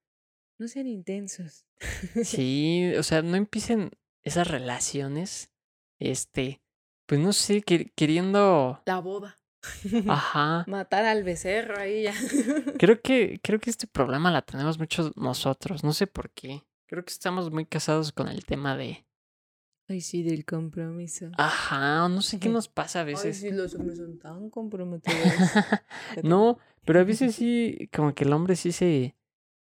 No 0.60 0.68
sean 0.68 0.88
intensos. 0.88 1.66
Sí, 2.24 2.94
o 2.98 3.04
sea, 3.04 3.22
no 3.22 3.36
empiecen 3.36 3.92
esas 4.24 4.48
relaciones, 4.48 5.52
este, 6.00 6.62
pues 7.08 7.20
no 7.22 7.34
sé, 7.34 7.62
que- 7.62 7.92
queriendo, 7.96 8.82
La 8.86 9.00
boda. 9.00 9.40
ajá. 10.08 10.64
Matar 10.68 11.06
al 11.06 11.24
becerro 11.24 11.78
ahí 11.80 12.04
ya. 12.04 12.14
Creo 12.78 13.02
que, 13.04 13.40
creo 13.44 13.60
que 13.60 13.70
este 13.72 13.88
problema 13.88 14.32
la 14.32 14.42
tenemos 14.44 14.78
muchos 14.80 15.16
nosotros, 15.18 15.84
no 15.84 15.94
sé 15.94 16.06
por 16.08 16.30
qué. 16.32 16.62
Creo 16.88 17.04
que 17.04 17.12
estamos 17.12 17.52
muy 17.52 17.66
casados 17.66 18.12
con 18.12 18.28
el 18.28 18.46
tema 18.46 18.76
de, 18.78 19.06
Ay, 19.88 20.02
sí, 20.02 20.24
del 20.24 20.46
compromiso. 20.46 21.30
ajá, 21.38 22.08
no 22.10 22.22
sé 22.22 22.40
qué 22.40 22.50
nos 22.50 22.68
pasa 22.68 23.00
a 23.00 23.04
Ay, 23.04 23.14
veces. 23.14 23.38
sí, 23.38 23.52
los 23.52 23.76
hombres 23.76 23.98
son 23.98 24.18
tan 24.20 24.50
comprometidos. 24.50 25.20
No, 26.24 26.58
pero 26.86 27.00
a 27.00 27.04
veces 27.04 27.36
sí, 27.36 27.90
como 27.96 28.14
que 28.14 28.24
el 28.24 28.34
hombre 28.34 28.56
sí 28.56 28.72
se... 28.72 29.16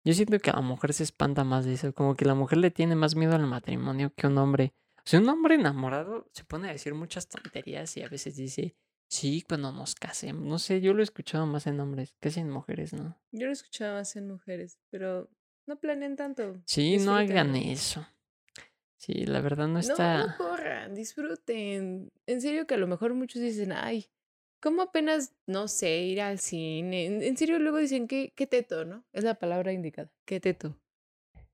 Yo 0.03 0.13
siento 0.13 0.39
que 0.39 0.51
la 0.51 0.61
mujer 0.61 0.93
se 0.93 1.03
espanta 1.03 1.43
más 1.43 1.65
de 1.65 1.73
eso, 1.73 1.93
como 1.93 2.15
que 2.15 2.23
la 2.25 2.33
mujer 2.33 2.59
le 2.59 2.71
tiene 2.71 2.95
más 2.95 3.15
miedo 3.15 3.35
al 3.35 3.45
matrimonio 3.45 4.13
que 4.15 4.27
un 4.27 4.37
hombre. 4.37 4.73
O 4.99 5.01
sea, 5.09 5.19
un 5.19 5.27
hombre 5.27 5.55
enamorado 5.55 6.29
se 6.31 6.45
pone 6.45 6.69
a 6.69 6.71
decir 6.71 6.93
muchas 6.93 7.27
tonterías 7.27 7.95
y 7.97 8.03
a 8.03 8.07
veces 8.09 8.37
dice, 8.37 8.75
sí, 9.09 9.43
cuando 9.47 9.73
nos 9.73 9.95
casemos. 9.95 10.43
No 10.45 10.59
sé, 10.59 10.79
yo 10.79 10.93
lo 10.93 11.01
he 11.01 11.03
escuchado 11.03 11.45
más 11.45 11.67
en 11.67 11.79
hombres, 11.81 12.15
casi 12.21 12.39
en 12.39 12.49
mujeres, 12.49 12.93
¿no? 12.93 13.17
Yo 13.33 13.47
lo 13.47 13.51
escuchaba 13.51 13.95
más 13.99 14.15
en 14.15 14.27
mujeres, 14.29 14.79
pero 14.89 15.29
no 15.67 15.79
planeen 15.79 16.15
tanto. 16.15 16.61
Sí, 16.65 16.97
no 16.97 17.15
hagan 17.15 17.55
eso. 17.55 18.07
Sí, 18.95 19.25
la 19.25 19.41
verdad 19.41 19.67
no 19.67 19.73
No, 19.73 19.79
está... 19.79 20.25
no 20.25 20.37
corran, 20.37 20.95
disfruten. 20.95 22.11
En 22.25 22.41
serio 22.41 22.65
que 22.65 22.73
a 22.73 22.77
lo 22.77 22.87
mejor 22.87 23.13
muchos 23.13 23.41
dicen, 23.41 23.71
ay, 23.71 24.07
¿cómo 24.59 24.81
apenas, 24.81 25.33
no 25.45 25.67
sé, 25.67 25.99
ir 25.99 26.21
al 26.21 26.39
cine? 26.39 27.05
En, 27.05 27.21
en 27.21 27.37
serio 27.37 27.59
luego 27.59 27.77
dicen, 27.77 28.07
¿qué, 28.07 28.33
qué 28.35 28.47
teto, 28.47 28.85
no? 28.85 29.05
Es 29.13 29.23
la 29.23 29.35
palabra 29.35 29.71
indicada, 29.71 30.11
qué 30.25 30.39
teto. 30.39 30.79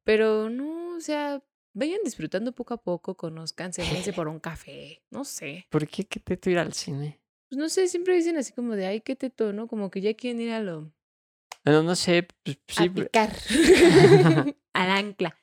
Pero 0.03 0.50
no, 0.50 0.96
o 0.96 1.01
sea, 1.01 1.43
vayan 1.74 2.00
disfrutando 2.03 2.53
poco 2.53 2.74
a 2.74 2.82
poco, 2.82 3.15
conozcanse, 3.15 3.82
váyanse 3.82 4.13
por 4.13 4.27
un 4.27 4.39
café, 4.39 5.01
no 5.10 5.25
sé. 5.25 5.67
¿Por 5.70 5.88
qué 5.88 6.05
que 6.05 6.20
te 6.20 6.50
ir 6.51 6.60
al 6.60 6.74
cine? 6.74 7.20
Pues 7.50 7.58
no 7.58 7.70
sé, 7.70 7.88
siempre 7.88 8.15
dicen 8.15 8.38
así 8.38 8.53
como 8.53 8.75
de, 8.75 8.86
ay, 8.88 9.01
qué 9.01 9.15
teto, 9.15 9.53
¿no? 9.53 9.67
Como 9.67 9.91
que 9.91 10.01
ya 10.01 10.13
quieren 10.13 10.41
ir 10.41 10.51
a 10.51 10.60
lo... 10.60 10.91
Bueno, 11.65 11.84
no 11.84 11.96
sé, 11.96 12.27
pues, 12.43 12.58
sí, 12.67 12.86
a 12.88 12.93
picar. 12.93 13.29
Al 14.74 14.89
ancla. 14.89 15.38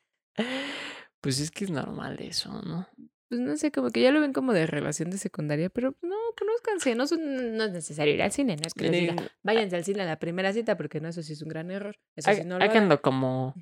pues 1.21 1.39
es 1.41 1.51
que 1.51 1.65
es 1.65 1.71
normal 1.71 2.19
eso, 2.21 2.51
¿no? 2.63 2.89
Pues 3.29 3.41
no 3.41 3.57
sé, 3.57 3.71
como 3.71 3.91
que 3.91 4.03
ya 4.03 4.11
lo 4.11 4.21
ven 4.21 4.33
como 4.33 4.53
de 4.53 4.67
relación 4.67 5.11
de 5.11 5.19
secundaria, 5.19 5.71
pero 5.71 5.95
no, 6.03 6.17
conózcanse, 6.37 6.95
no, 6.97 7.07
son- 7.07 7.57
no 7.57 7.65
es 7.65 7.73
necesario 7.73 8.13
ir 8.15 8.23
al 8.23 8.33
cine, 8.33 8.57
no 8.57 8.63
es 8.67 8.75
que 8.75 8.89
les 8.91 8.93
diga, 8.93 9.15
váyanse 9.43 9.77
al 9.77 9.85
cine 9.85 10.03
a 10.03 10.07
la 10.07 10.19
primera 10.19 10.53
cita, 10.53 10.77
porque 10.77 11.01
no, 11.01 11.09
eso 11.09 11.23
sí 11.23 11.35
es 11.35 11.43
un 11.43 11.49
gran 11.49 11.71
error. 11.71 11.97
Eso 12.17 12.33
sí 12.35 12.45
no 12.45 12.59
lo 12.59 12.65
háganlo 12.65 13.01
como, 13.03 13.55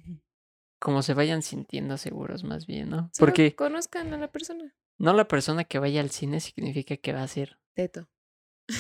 como 0.79 1.03
se 1.03 1.13
vayan 1.13 1.43
sintiendo 1.43 1.99
seguros 1.99 2.45
más 2.45 2.67
bien, 2.67 2.89
¿no? 2.89 3.11
Solo 3.13 3.27
Porque 3.27 3.55
conozcan 3.55 4.13
a 4.15 4.17
la 4.17 4.29
persona. 4.33 4.75
no 4.97 5.13
la 5.13 5.29
persona 5.29 5.65
que 5.65 5.79
vaya 5.79 6.01
al 6.01 6.11
cine 6.11 6.41
significa 6.41 6.97
que 6.97 7.13
va 7.13 7.23
a 7.23 7.29
ser, 7.29 7.59
Teto. 7.75 8.09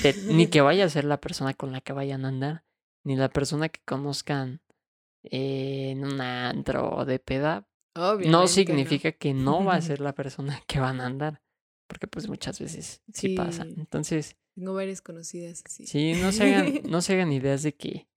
te- 0.02 0.14
ni 0.28 0.46
que 0.50 0.62
vaya 0.62 0.86
a 0.86 0.88
ser 0.88 1.04
la 1.04 1.20
persona 1.20 1.52
con 1.52 1.70
la 1.72 1.82
que 1.82 1.92
vayan 1.92 2.24
a 2.24 2.28
andar, 2.28 2.64
ni 3.04 3.16
la 3.16 3.28
persona 3.28 3.68
que 3.68 3.80
conozcan 3.84 4.60
eh, 5.24 5.90
en 5.90 6.04
un 6.04 6.20
antro 6.20 6.96
o 6.96 7.04
de 7.04 7.18
peda, 7.18 7.68
no 7.96 8.10
Obviamente 8.10 8.28
no. 8.30 8.46
significa 8.46 9.12
que 9.12 9.34
no 9.34 9.64
va 9.64 9.74
a 9.76 9.80
ser 9.82 10.00
la 10.00 10.14
persona 10.14 10.62
que 10.66 10.78
van 10.80 11.00
a 11.00 11.06
andar. 11.06 11.42
Porque 11.88 12.06
pues 12.06 12.28
muchas 12.28 12.60
veces 12.60 13.02
sí, 13.14 13.30
pasa. 13.30 13.62
Entonces, 13.62 14.36
Tengo 14.54 14.74
varias 14.74 15.00
conocidas 15.00 15.62
así. 15.64 15.86
sí, 15.86 16.12
no 16.20 16.32
se 16.32 16.44
hagan, 16.54 16.82
no 16.90 17.00
se 17.00 17.14
hagan 17.14 17.32
ideas 17.32 17.62
de 17.62 17.74
que 17.74 18.08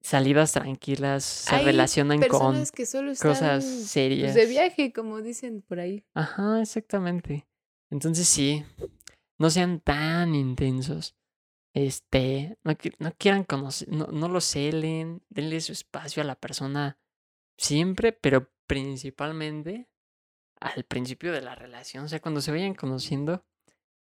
salidas 0.00 0.52
tranquilas 0.52 1.24
se 1.24 1.54
Hay 1.54 1.64
relacionan 1.64 2.20
con 2.20 2.28
personas 2.28 2.72
que 2.72 2.86
solo 2.86 3.10
están 3.10 3.32
cosas 3.32 3.64
pues, 3.64 3.88
serias. 3.88 4.34
de 4.34 4.46
viaje, 4.46 4.92
como 4.92 5.20
dicen 5.20 5.62
por 5.62 5.80
ahí. 5.80 6.04
Ajá, 6.14 6.60
exactamente. 6.62 7.46
Entonces 7.90 8.28
sí, 8.28 8.64
no 9.38 9.50
sean 9.50 9.80
tan 9.80 10.34
intensos. 10.36 11.16
Este, 11.74 12.58
no, 12.64 12.76
no 12.98 13.12
quieran 13.16 13.44
conocer, 13.44 13.88
no, 13.88 14.06
no 14.06 14.28
lo 14.28 14.40
celen, 14.40 15.22
denle 15.30 15.60
su 15.60 15.72
espacio 15.72 16.22
a 16.22 16.26
la 16.26 16.34
persona 16.34 16.98
siempre, 17.56 18.12
pero 18.12 18.50
principalmente 18.66 19.88
al 20.60 20.84
principio 20.84 21.32
de 21.32 21.40
la 21.40 21.54
relación. 21.54 22.04
O 22.04 22.08
sea, 22.08 22.20
cuando 22.20 22.40
se 22.40 22.52
vayan 22.52 22.74
conociendo, 22.74 23.44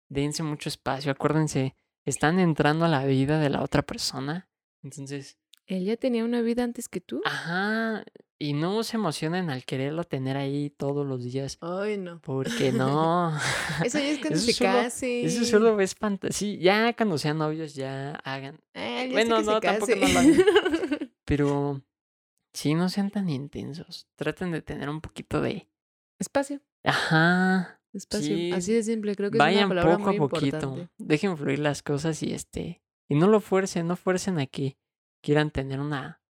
dense 0.08 0.42
mucho 0.42 0.68
espacio. 0.68 1.10
Acuérdense, 1.10 1.74
están 2.04 2.38
entrando 2.38 2.84
a 2.84 2.88
la 2.88 3.04
vida 3.04 3.38
de 3.38 3.50
la 3.50 3.62
otra 3.62 3.82
persona. 3.82 4.48
Entonces, 4.82 5.38
Él 5.70 5.84
ya 5.84 5.96
tenía 5.96 6.24
una 6.24 6.40
vida 6.42 6.64
antes 6.64 6.88
que 6.88 7.00
tú. 7.00 7.20
ajá, 7.24 8.04
y 8.42 8.54
no 8.54 8.82
se 8.84 8.96
emocionen 8.96 9.50
al 9.50 9.64
quererlo 9.66 10.02
tener 10.04 10.36
ahí 10.38 10.70
todos 10.70 11.06
los 11.06 11.22
días. 11.22 11.58
Ay, 11.60 11.98
no. 11.98 12.20
Porque 12.22 12.72
no. 12.72 13.32
Eso 13.84 13.98
ya 13.98 14.08
es 14.08 14.18
cuando 14.20 14.36
Eso 14.38 14.46
se 14.46 14.52
solo- 14.54 14.70
case. 14.72 15.24
Eso 15.26 15.44
solo 15.44 15.80
es 15.80 15.94
fantasía. 15.94 16.32
Sí, 16.36 16.58
ya 16.58 16.94
cuando 16.96 17.18
sean 17.18 17.38
novios 17.38 17.74
ya 17.74 18.12
hagan. 18.24 18.58
Ah, 18.74 19.04
ya 19.04 19.12
Bueno, 19.12 19.42
no, 19.42 19.60
tampoco 19.60 19.92
no 19.94 20.08
lo 20.08 20.18
hagan. 20.18 20.34
Pero 21.26 21.82
sí, 22.54 22.74
no 22.74 22.88
sean 22.88 23.10
tan 23.10 23.28
intensos. 23.28 24.08
Traten 24.16 24.50
de 24.52 24.62
tener 24.62 24.88
un 24.88 25.00
poquito 25.00 25.40
de. 25.40 25.68
Espacio, 26.18 26.60
Ajá. 26.82 27.80
espacio. 27.92 28.26
Sí, 28.36 28.52
Así 28.52 28.72
de 28.72 28.82
simple, 28.82 29.14
creo 29.16 29.30
que 29.30 29.36
es 29.36 29.38
Vayan 29.38 29.66
una 29.70 29.82
palabra 29.82 29.98
poco 29.98 30.10
a 30.10 30.28
poquito. 30.28 30.56
importante. 30.56 30.90
Dejen 30.98 31.36
fluir 31.36 31.58
las 31.60 31.82
cosas 31.82 32.22
y 32.22 32.32
este. 32.32 32.82
Y 33.08 33.14
no 33.14 33.26
lo 33.28 33.40
fuercen, 33.40 33.86
no 33.86 33.96
fuercen 33.96 34.38
a 34.38 34.46
que 34.46 34.76
quieran 35.22 35.50
tener 35.50 35.80
una. 35.80 36.22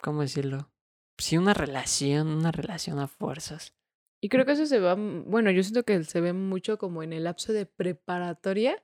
¿Cómo 0.00 0.22
decirlo? 0.22 0.70
Sí, 1.18 1.36
una 1.36 1.54
relación, 1.54 2.28
una 2.28 2.52
relación 2.52 2.98
a 2.98 3.08
fuerzas. 3.08 3.74
Y 4.22 4.28
creo 4.28 4.44
que 4.44 4.52
eso 4.52 4.66
se 4.66 4.80
va, 4.80 4.94
bueno, 4.96 5.50
yo 5.50 5.62
siento 5.62 5.84
que 5.84 6.04
se 6.04 6.20
ve 6.20 6.32
mucho 6.32 6.78
como 6.78 7.02
en 7.02 7.12
el 7.12 7.24
lapso 7.24 7.52
de 7.52 7.66
preparatoria, 7.66 8.82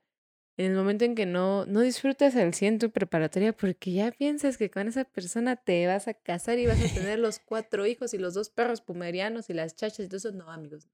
en 0.56 0.70
el 0.70 0.76
momento 0.76 1.04
en 1.04 1.14
que 1.14 1.26
no, 1.26 1.66
no 1.66 1.80
disfrutas 1.80 2.34
al 2.36 2.54
100 2.54 2.78
tu 2.78 2.90
preparatoria 2.90 3.54
porque 3.54 3.92
ya 3.92 4.10
piensas 4.12 4.56
que 4.56 4.70
con 4.70 4.88
esa 4.88 5.04
persona 5.04 5.56
te 5.56 5.86
vas 5.86 6.08
a 6.08 6.14
casar 6.14 6.58
y 6.58 6.66
vas 6.66 6.80
a 6.80 6.94
tener 6.94 7.18
los 7.18 7.38
cuatro 7.38 7.86
hijos 7.86 8.14
y 8.14 8.18
los 8.18 8.32
dos 8.32 8.48
perros 8.48 8.80
pumerianos 8.80 9.50
y 9.50 9.54
las 9.54 9.76
chachas 9.76 10.00
y 10.00 10.08
todo 10.08 10.16
eso. 10.16 10.32
No, 10.32 10.50
amigos. 10.50 10.88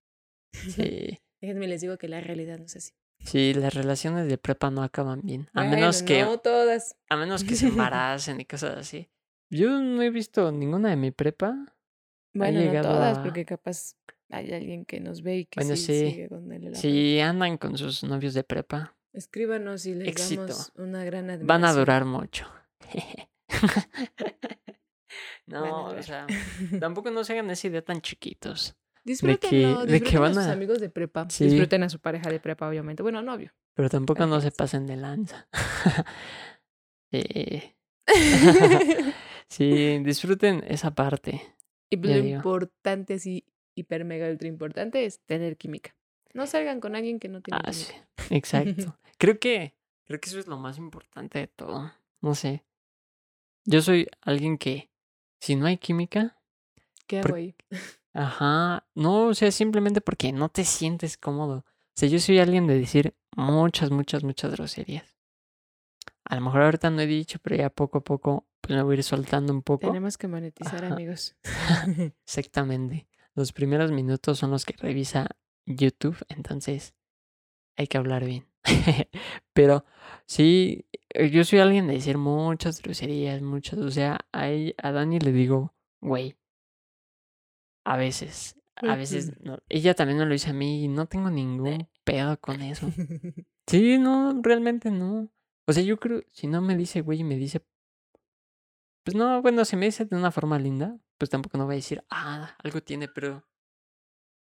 Sí. 0.53 1.21
Déjenme 1.41 1.69
les 1.69 1.81
digo 1.81 1.99
que 1.99 2.09
la 2.09 2.21
realidad 2.21 2.59
no 2.59 2.67
es 2.67 2.77
así. 2.77 2.93
Sí, 3.25 3.55
las 3.55 3.73
relaciones 3.75 4.29
de 4.29 4.37
prepa 4.39 4.71
no 4.71 4.83
acaban 4.83 5.21
bien. 5.23 5.49
A 5.55 5.61
Bueno, 5.63 5.77
menos 5.77 6.03
que. 6.03 6.23
No 6.23 6.39
todas. 6.39 6.97
A 7.09 7.17
menos 7.17 7.45
que 7.45 7.55
se 7.55 7.67
embaracen 7.69 8.41
y 8.41 8.45
cosas 8.45 8.77
así. 8.79 9.09
Yo 9.51 9.81
no 9.81 10.03
he 10.03 10.11
visto 10.11 10.51
ninguna 10.53 10.91
de 10.91 10.97
mi 10.97 11.11
prepa. 11.11 11.57
Bueno, 12.35 12.59
no 12.61 12.65
llegado 12.67 12.89
todas, 12.95 13.19
a- 13.19 13.23
porque 13.23 13.45
capaz 13.45 13.95
hay 14.31 14.53
alguien 14.53 14.85
que 14.87 14.99
nos 15.01 15.23
ve 15.23 15.39
y 15.39 15.45
que 15.47 15.61
Bueno, 15.61 15.77
sí, 15.77 15.83
sí. 15.85 16.11
sigue 16.11 16.29
con 16.29 16.51
él 16.53 16.75
Si 16.75 17.21
andan 17.21 17.59
con 17.59 17.77
sus 17.77 18.03
novios 18.03 18.33
de 18.35 18.45
prepa. 18.45 18.97
Escríbanos 19.13 19.85
y 19.85 19.95
les 19.95 20.09
Éxito. 20.09 20.47
damos 20.47 20.73
una 20.77 21.05
gran 21.05 21.25
admiración. 21.29 21.47
van 21.47 21.65
a 21.67 21.73
durar 21.75 22.05
mucho. 22.07 22.47
no, 25.47 25.87
o 25.87 26.03
sea, 26.03 26.27
tampoco 26.81 27.11
no 27.11 27.23
se 27.25 27.35
hagan 27.35 27.51
esa 27.51 27.67
idea 27.67 27.83
tan 27.85 28.01
chiquitos. 28.01 28.75
Disfrútenlo, 29.05 29.81
de 29.85 29.87
que 29.87 30.05
disfruten 30.05 30.21
van 30.21 30.39
a 30.39 30.43
sus 30.45 30.53
amigos 30.53 30.81
de 30.81 30.91
prepa. 30.91 31.29
Sí. 31.29 31.45
Disfruten 31.45 31.83
a 31.83 31.89
su 31.89 31.99
pareja 31.99 32.31
de 32.31 32.39
prepa, 32.41 32.69
obviamente. 32.69 33.03
Bueno, 33.03 33.21
novio. 33.23 33.53
Pero 33.75 33.89
tampoco 33.89 34.27
no 34.27 34.41
se 34.41 34.51
pasen 34.51 34.87
de 34.87 34.97
lanza. 34.97 35.49
Eh, 37.15 37.75
sí, 39.49 39.99
disfruten 39.99 40.65
esa 40.67 40.95
parte. 40.95 41.43
y 41.91 41.97
Ya 42.01 42.17
lo 42.17 42.23
digo. 42.23 42.37
importante, 42.37 43.15
así, 43.15 43.45
hiper 43.75 44.07
mega 44.07 44.31
ultra 44.31 44.49
importante, 44.49 45.05
es 45.05 45.21
tener 45.27 45.59
química. 45.59 45.95
No 46.33 46.47
salgan 46.47 46.81
con 46.81 46.97
alguien 46.97 47.21
que 47.21 47.29
no 47.29 47.43
tiene 47.43 47.61
Ah, 47.63 47.73
sí, 47.75 47.93
exacto. 48.31 48.99
Creo 49.19 49.39
que, 49.39 49.75
creo 50.07 50.21
que 50.21 50.31
eso 50.31 50.39
es 50.39 50.47
lo 50.47 50.57
más 50.57 50.79
importante 50.79 51.39
de 51.39 51.49
todo. 51.49 51.93
No 52.23 52.35
sé. 52.35 52.65
Yo 53.67 53.83
soy 53.83 54.09
alguien 54.23 54.57
que, 54.57 54.91
si 55.39 55.55
no 55.55 55.67
hay 55.67 55.77
química, 55.77 56.39
¿Qué 57.07 57.19
hago 57.19 57.35
ahí? 57.35 57.55
Ajá, 58.13 58.87
no, 58.95 59.27
o 59.27 59.35
sea, 59.35 59.51
simplemente 59.51 60.01
porque 60.01 60.33
no 60.33 60.49
te 60.49 60.65
sientes 60.65 61.17
cómodo. 61.17 61.65
O 61.67 61.95
sea, 61.95 62.09
yo 62.09 62.19
soy 62.19 62.39
alguien 62.39 62.67
de 62.67 62.79
decir 62.79 63.15
muchas, 63.37 63.91
muchas, 63.91 64.25
muchas 64.25 64.53
groserías. 64.53 65.17
A 66.25 66.37
lo 66.37 66.41
mejor 66.43 66.63
ahorita 66.63 66.91
no 66.91 67.01
he 67.01 67.07
dicho, 67.07 67.39
pero 67.43 67.57
ya 67.57 67.71
poco 67.71 67.99
a 67.99 68.05
poco, 68.05 68.47
pues 68.61 68.77
me 68.77 68.83
voy 68.83 68.95
a 68.95 68.99
ir 68.99 69.05
soltando 69.05 69.53
un 69.53 69.63
poco. 69.63 69.87
Tenemos 69.87 70.17
que 70.17 70.29
monetizar, 70.29 70.85
Ajá. 70.85 70.95
amigos. 70.95 71.37
Exactamente. 72.25 73.09
Los 73.35 73.53
primeros 73.53 73.91
minutos 73.93 74.39
son 74.39 74.51
los 74.51 74.65
que 74.65 74.75
revisa 74.79 75.27
YouTube, 75.67 76.17
entonces 76.29 76.95
hay 77.77 77.87
que 77.87 77.99
hablar 77.99 78.25
bien. 78.25 78.47
Pero 79.53 79.85
sí, 80.27 80.87
eh, 81.11 81.31
yo 81.31 81.45
soy 81.45 81.59
alguien 81.59 81.87
de 81.87 81.95
decir 81.95 82.19
muchas 82.19 82.81
groserías, 82.81 83.43
muchas. 83.43 83.79
O 83.81 83.91
sea, 83.91 84.21
a, 84.33 84.49
a 84.83 84.93
Dani 84.93 85.19
le 85.19 85.33
digo, 85.33 85.75
güey. 86.01 86.37
A 87.85 87.97
veces, 87.97 88.57
a 88.77 88.95
veces, 88.97 89.33
no- 89.41 89.59
ella 89.69 89.95
también 89.95 90.19
me 90.19 90.27
lo 90.27 90.33
dice 90.33 90.51
a 90.51 90.53
mí 90.53 90.85
y 90.85 90.89
no 90.89 91.07
tengo 91.07 91.31
ningún 91.31 91.89
pedo 92.05 92.39
con 92.41 92.61
eso. 92.63 92.87
Sí, 93.69 93.97
no, 93.97 94.41
realmente 94.43 94.91
no. 94.91 95.31
O 95.69 95.73
sea, 95.73 95.85
yo 95.85 95.97
creo, 95.99 96.23
si 96.33 96.49
no 96.49 96.61
me 96.61 96.77
dice 96.77 97.01
güey 97.01 97.21
y 97.21 97.25
me 97.25 97.37
dice, 97.37 97.65
pues 99.05 99.15
no, 99.17 99.41
bueno, 99.41 99.65
si 99.65 99.77
me 99.77 99.87
dice 99.87 100.05
de 100.05 100.17
una 100.17 100.33
forma 100.33 100.59
linda, 100.59 100.99
pues 101.17 101.31
tampoco 101.31 101.59
no 101.59 101.67
voy 101.67 101.75
a 101.75 101.77
decir, 101.77 102.05
ah, 102.11 102.57
algo 102.63 102.83
tiene, 102.83 103.07
pero, 103.09 103.47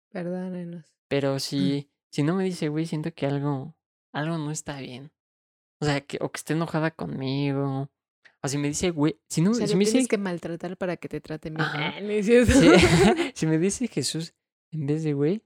Perdónenos. 0.10 0.94
pero 1.08 1.40
si, 1.40 1.90
si 2.12 2.24
no 2.24 2.36
me 2.36 2.44
dice 2.44 2.68
güey, 2.70 2.86
siento 2.86 3.14
que 3.14 3.26
algo, 3.26 3.78
algo 4.14 4.38
no 4.38 4.52
está 4.52 4.80
bien. 4.80 5.12
O 5.80 5.86
sea, 5.86 6.02
que, 6.02 6.18
o 6.22 6.30
que 6.32 6.38
esté 6.38 6.54
enojada 6.54 6.92
conmigo. 6.92 7.90
O 8.48 8.50
si 8.50 8.58
me 8.58 8.70
dice 8.70 8.92
güey, 8.92 9.20
si 9.28 9.42
no, 9.42 9.52
O 9.52 9.54
sea, 9.54 9.68
si 9.68 9.76
me 9.76 9.84
tienes 9.84 10.04
dice, 10.04 10.10
que 10.10 10.18
maltratar 10.18 10.78
para 10.78 10.96
que 10.98 11.10
te 11.10 11.20
traten 11.20 11.56
bien. 11.56 11.68
Ah, 11.70 11.94
no 12.02 12.10
es 12.10 12.26
cierto. 12.26 12.54
si, 12.54 12.68
si 13.36 13.46
me 13.46 13.58
dice 13.58 13.88
Jesús 13.88 14.34
en 14.72 14.86
vez 14.86 15.04
de 15.04 15.14
güey, 15.14 15.44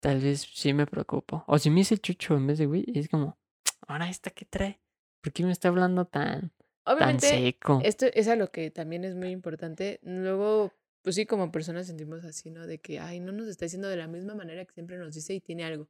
tal 0.00 0.20
vez 0.20 0.42
sí 0.52 0.72
me 0.72 0.86
preocupo. 0.86 1.44
O 1.46 1.58
si 1.58 1.70
me 1.70 1.76
dice 1.76 1.98
Chucho 1.98 2.36
en 2.36 2.46
vez 2.46 2.58
de 2.58 2.66
güey, 2.66 2.84
es 2.94 3.08
como, 3.08 3.38
ahora 3.86 4.08
esta 4.08 4.30
que 4.30 4.44
trae, 4.44 4.80
¿por 5.20 5.32
qué 5.32 5.44
me 5.44 5.52
está 5.52 5.68
hablando 5.68 6.06
tan, 6.06 6.52
tan 6.84 7.20
seco? 7.20 7.80
esto 7.82 8.06
es 8.12 8.28
a 8.28 8.36
lo 8.36 8.50
que 8.50 8.70
también 8.70 9.04
es 9.04 9.14
muy 9.14 9.30
importante. 9.30 10.00
Luego, 10.02 10.72
pues 11.02 11.16
sí, 11.16 11.26
como 11.26 11.50
personas 11.50 11.86
sentimos 11.86 12.24
así, 12.24 12.50
¿no? 12.50 12.66
De 12.66 12.78
que, 12.78 13.00
ay, 13.00 13.20
no 13.20 13.32
nos 13.32 13.48
está 13.48 13.64
diciendo 13.64 13.88
de 13.88 13.96
la 13.96 14.06
misma 14.06 14.34
manera 14.34 14.64
que 14.64 14.74
siempre 14.74 14.98
nos 14.98 15.14
dice 15.14 15.34
y 15.34 15.40
tiene 15.40 15.64
algo. 15.64 15.88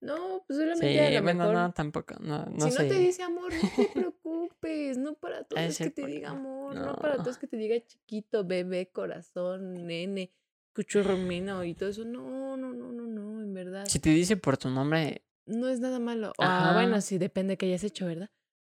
No, 0.00 0.44
pues 0.46 0.58
solamente 0.58 0.92
Sí, 0.92 0.98
a 0.98 1.10
lo 1.18 1.22
bueno, 1.22 1.44
mejor. 1.44 1.56
no, 1.56 1.72
tampoco, 1.72 2.14
no, 2.20 2.46
no 2.46 2.60
si 2.66 2.70
sé. 2.70 2.82
no 2.82 2.88
te 2.88 2.98
dice 2.98 3.22
amor, 3.24 3.52
no 3.52 3.60
te 3.70 3.88
preocupes. 3.94 4.96
No 4.96 5.14
para 5.14 5.44
todo 5.44 5.58
Ha 5.58 5.62
de 5.62 5.68
es 5.68 5.78
que 5.78 5.90
te 5.90 6.06
diga 6.06 6.30
amor. 6.30 6.74
No. 6.76 6.96
para 6.96 7.14
todo 7.16 7.24
no. 7.24 7.30
es 7.32 7.38
que 7.38 7.46
te 7.48 7.56
diga 7.56 7.76
chiquito, 7.84 8.44
bebé, 8.44 8.90
corazón, 8.90 9.86
nene, 9.86 10.32
cuchurrumino 10.74 11.64
y 11.64 11.74
todo 11.74 11.88
eso. 11.88 12.04
No, 12.04 12.56
no, 12.56 12.72
no, 12.72 12.92
no, 12.92 13.02
no, 13.06 13.40
en 13.42 13.52
verdad. 13.54 13.86
Si 13.86 13.98
te 13.98 14.10
dice 14.10 14.36
por 14.36 14.56
tu 14.56 14.70
nombre, 14.70 15.24
No 15.46 15.68
es 15.68 15.80
nada 15.80 15.98
malo. 15.98 16.32
Ah, 16.38 16.72
bueno, 16.74 17.00
sí, 17.00 17.18
depende 17.18 17.52
de 17.52 17.56
que 17.58 17.66
hayas 17.66 17.82
hecho, 17.82 18.06
¿verdad? 18.06 18.30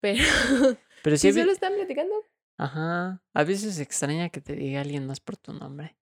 Pero 0.00 0.22
pero 1.02 1.16
si 1.16 1.32
ve- 1.32 1.40
solo 1.40 1.50
están 1.52 1.74
platicando, 1.74 2.14
ajá, 2.58 3.22
a 3.34 3.44
veces 3.44 3.80
extraña 3.80 4.28
que 4.28 4.40
te 4.40 4.54
diga 4.54 4.82
alguien 4.82 5.06
más 5.06 5.18
por 5.18 5.36
tu 5.36 5.52
nombre. 5.52 5.96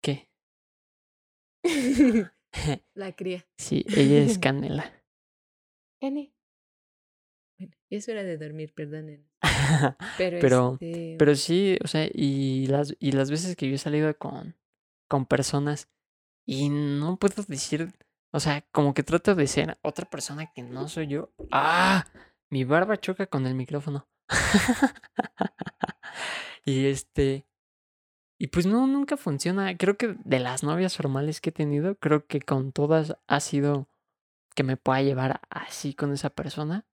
¿Qué? 0.00 0.28
la 2.94 3.12
cría. 3.12 3.44
sí, 3.58 3.84
ella 3.96 4.18
es 4.22 4.38
Canela. 4.40 4.92
N. 6.00 6.32
Bueno, 7.58 7.74
es 7.90 8.08
hora 8.08 8.22
de 8.24 8.38
dormir, 8.38 8.72
perdonen. 8.74 9.28
Pero, 10.18 10.38
Pero- 10.40 10.72
este, 10.80 11.16
Pero 11.18 11.34
sí, 11.36 11.78
o 11.84 11.86
sea, 11.86 12.08
y 12.12 12.66
las, 12.66 12.94
y 12.98 13.12
las 13.12 13.30
veces 13.30 13.56
que 13.56 13.68
yo 13.68 13.74
he 13.74 13.78
salido 13.78 14.16
con, 14.18 14.56
con 15.08 15.26
personas 15.26 15.88
y 16.46 16.68
no 16.70 17.16
puedo 17.18 17.42
decir, 17.46 17.92
o 18.32 18.40
sea, 18.40 18.62
como 18.72 18.94
que 18.94 19.02
trato 19.04 19.34
de 19.36 19.46
ser 19.46 19.78
otra 19.82 20.08
persona 20.10 20.52
que 20.52 20.62
no 20.62 20.88
soy 20.88 21.06
yo. 21.06 21.32
¡Ah! 21.52 22.06
Mi 22.50 22.64
barba 22.64 22.96
choca 22.98 23.26
con 23.26 23.46
el 23.46 23.54
micrófono. 23.54 24.08
y 26.64 26.86
este, 26.86 27.46
y 28.42 28.48
pues 28.48 28.66
no, 28.66 28.88
nunca 28.88 29.16
funciona. 29.16 29.76
Creo 29.76 29.96
que 29.96 30.16
de 30.24 30.40
las 30.40 30.64
novias 30.64 30.96
formales 30.96 31.40
que 31.40 31.50
he 31.50 31.52
tenido, 31.52 31.94
creo 31.94 32.26
que 32.26 32.40
con 32.40 32.72
todas 32.72 33.16
ha 33.28 33.38
sido 33.38 33.88
que 34.56 34.64
me 34.64 34.76
pueda 34.76 35.00
llevar 35.00 35.40
así 35.48 35.94
con 35.94 36.12
esa 36.12 36.28
persona. 36.28 36.84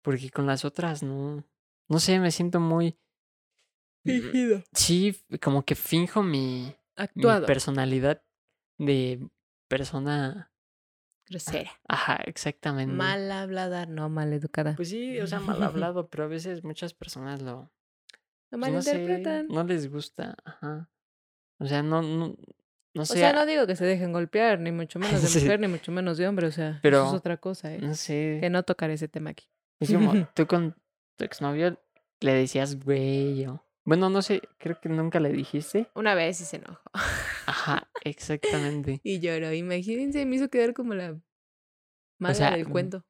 Porque 0.00 0.30
con 0.30 0.46
las 0.46 0.64
otras 0.64 1.02
no, 1.02 1.44
no 1.90 1.98
sé, 1.98 2.20
me 2.20 2.30
siento 2.30 2.58
muy, 2.58 2.98
Fingido. 4.02 4.62
Sí, 4.72 5.14
como 5.42 5.66
que 5.66 5.74
finjo 5.74 6.22
mi, 6.22 6.62
mi 6.62 6.74
Actuado. 6.96 7.44
personalidad 7.44 8.22
de 8.78 9.28
persona. 9.68 10.52
Grosera. 11.28 11.70
Ajá, 11.86 12.16
exactamente. 12.24 12.94
Mal 12.94 13.30
hablada, 13.30 13.84
no 13.84 14.08
mal 14.08 14.32
educada. 14.32 14.74
Pues 14.74 14.88
sí, 14.88 15.20
o 15.20 15.26
sea, 15.26 15.40
mal 15.40 15.62
hablado, 15.62 16.08
pero 16.08 16.24
a 16.24 16.28
veces 16.28 16.64
muchas 16.64 16.94
personas 16.94 17.42
lo. 17.42 17.70
Lo 18.50 18.58
pues 18.58 18.72
no 18.72 18.80
sé, 18.80 18.92
malinterpretan. 18.94 19.48
no 19.48 19.64
les 19.64 19.90
gusta. 19.90 20.34
Ajá. 20.44 20.88
O 21.64 21.68
sea, 21.68 21.82
no, 21.82 22.02
no, 22.02 22.36
no 22.94 23.02
o 23.02 23.06
sé. 23.06 23.14
sea, 23.18 23.30
a- 23.30 23.32
no 23.32 23.46
digo 23.46 23.66
que 23.66 23.74
se 23.76 23.84
dejen 23.86 24.12
golpear, 24.12 24.60
ni 24.60 24.70
mucho 24.70 24.98
menos 24.98 25.20
de 25.22 25.28
Sí. 25.28 25.40
mujer, 25.40 25.60
ni 25.60 25.68
mucho 25.68 25.90
menos 25.92 26.18
de 26.18 26.28
hombre. 26.28 26.46
O 26.46 26.52
sea, 26.52 26.80
eso 26.82 27.06
es 27.08 27.12
otra 27.14 27.36
cosa, 27.38 27.72
¿eh? 27.74 27.78
no 27.80 27.94
sé. 27.94 28.38
Que 28.40 28.50
no 28.50 28.62
tocaré 28.62 28.94
ese 28.94 29.08
tema 29.08 29.30
aquí. 29.30 29.48
Es 29.80 29.90
como 29.92 30.12
tú 30.34 30.46
con 30.46 30.76
tu 31.16 31.24
exnovio 31.24 31.80
le 32.20 32.34
decías 32.34 32.78
güey 32.84 33.46
o. 33.46 33.64
Bueno, 33.86 34.08
no 34.08 34.22
sé, 34.22 34.40
creo 34.58 34.80
que 34.80 34.88
nunca 34.88 35.20
le 35.20 35.30
dijiste. 35.30 35.90
Una 35.94 36.14
vez 36.14 36.38
sí 36.38 36.44
se 36.44 36.56
enojó. 36.56 36.80
Ajá, 37.46 37.90
exactamente. 38.04 39.00
Y 39.02 39.20
lloró. 39.20 39.52
Imagínense, 39.52 40.24
me 40.24 40.36
hizo 40.36 40.48
quedar 40.48 40.72
como 40.74 40.94
la 40.94 41.18
mala 42.18 42.34
sea, 42.34 42.52
del 42.52 42.66
mm, 42.66 42.70
cuento. 42.70 43.04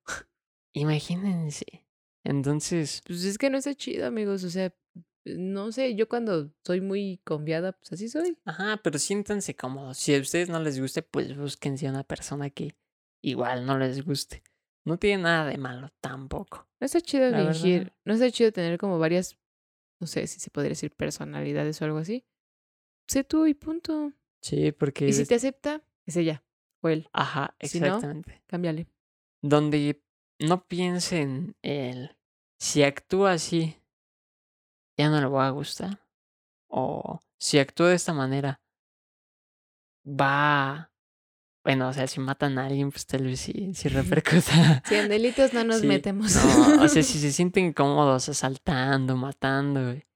Imagínense. 0.73 1.87
Entonces, 2.25 3.02
Pues 3.06 3.25
es 3.25 3.38
que 3.38 3.50
no 3.50 3.58
está 3.58 3.75
chido, 3.75 4.06
amigos. 4.06 4.42
O 4.44 4.50
sea, 4.50 4.75
no 5.25 5.73
sé, 5.73 5.95
yo 5.95 6.09
cuando 6.09 6.50
soy 6.64 6.81
muy 6.81 7.21
confiada, 7.25 7.73
pues 7.73 7.93
así 7.93 8.09
soy. 8.09 8.38
ajá, 8.45 8.81
pero 8.83 8.99
siéntanse 8.99 9.54
cómodos. 9.57 9.99
Si 9.99 10.14
a 10.14 10.21
ustedes 10.21 10.49
no 10.49 10.61
les 10.61 10.78
guste, 10.81 11.02
pues 11.02 11.37
búsquense 11.37 11.87
a 11.87 11.90
una 11.90 12.04
persona 12.04 12.50
que 12.50 12.76
igual 13.23 13.64
no 13.66 13.78
les 13.78 14.04
guste. 14.04 14.43
No 14.87 14.99
tiene 14.99 15.23
nada 15.23 15.49
de 15.49 15.57
malo 15.57 15.88
tampoco. 16.00 16.69
No 16.78 16.85
está 16.85 17.00
chido 17.00 17.31
La 17.31 17.52
fingir. 17.52 17.78
verdad. 17.85 17.97
No 18.04 18.14
está 18.14 18.31
chido 18.31 18.52
tener 18.52 18.78
como 18.78 18.99
varias, 18.99 19.38
no 19.99 20.07
sé 20.07 20.26
si 20.26 20.40
se 20.40 20.50
podría 20.50 20.71
decir 20.71 20.90
personalidades 20.95 21.81
o 21.81 21.85
algo 21.87 21.99
así. 21.99 22.26
Sé 23.09 23.25
tú 23.25 23.47
y 23.47 23.54
punto. 23.54 24.12
Sí, 24.43 24.73
porque. 24.73 25.09
Y 25.09 25.12
si 25.14 25.25
te 25.25 25.37
acepta, 25.37 25.83
es 26.04 26.16
ella 26.16 26.45
o 26.83 26.88
él. 26.90 27.09
Ajá, 27.12 27.57
si 27.62 27.81
no, 27.81 27.87
exactamente. 27.87 28.43
Cámbiale. 28.47 28.87
Donde 29.43 30.02
no 30.38 30.66
piensen 30.66 31.57
el. 31.62 32.16
Si 32.59 32.83
actúa 32.83 33.33
así, 33.33 33.76
ya 34.96 35.08
no 35.08 35.20
le 35.20 35.26
va 35.26 35.46
a 35.46 35.50
gustar. 35.50 36.00
O 36.68 37.20
si 37.38 37.58
actúa 37.58 37.88
de 37.90 37.94
esta 37.96 38.12
manera, 38.12 38.60
va. 40.06 40.90
Bueno, 41.64 41.88
o 41.88 41.92
sea, 41.94 42.06
si 42.06 42.20
matan 42.20 42.58
a 42.58 42.66
alguien, 42.66 42.90
pues 42.90 43.06
tal 43.06 43.24
vez 43.24 43.40
sí, 43.40 43.72
sí 43.74 43.88
repercuta. 43.88 44.82
Si 44.86 44.94
en 44.94 45.08
delitos 45.08 45.52
no 45.54 45.64
nos 45.64 45.80
Sí, 45.80 45.86
metemos. 45.86 46.34
No, 46.34 46.82
o 46.84 46.88
sea, 46.88 47.02
si 47.02 47.18
se 47.20 47.32
sienten 47.32 47.72
cómodos 47.72 48.28
asaltando, 48.28 49.16
matando, 49.16 49.92
eh, 49.92 50.06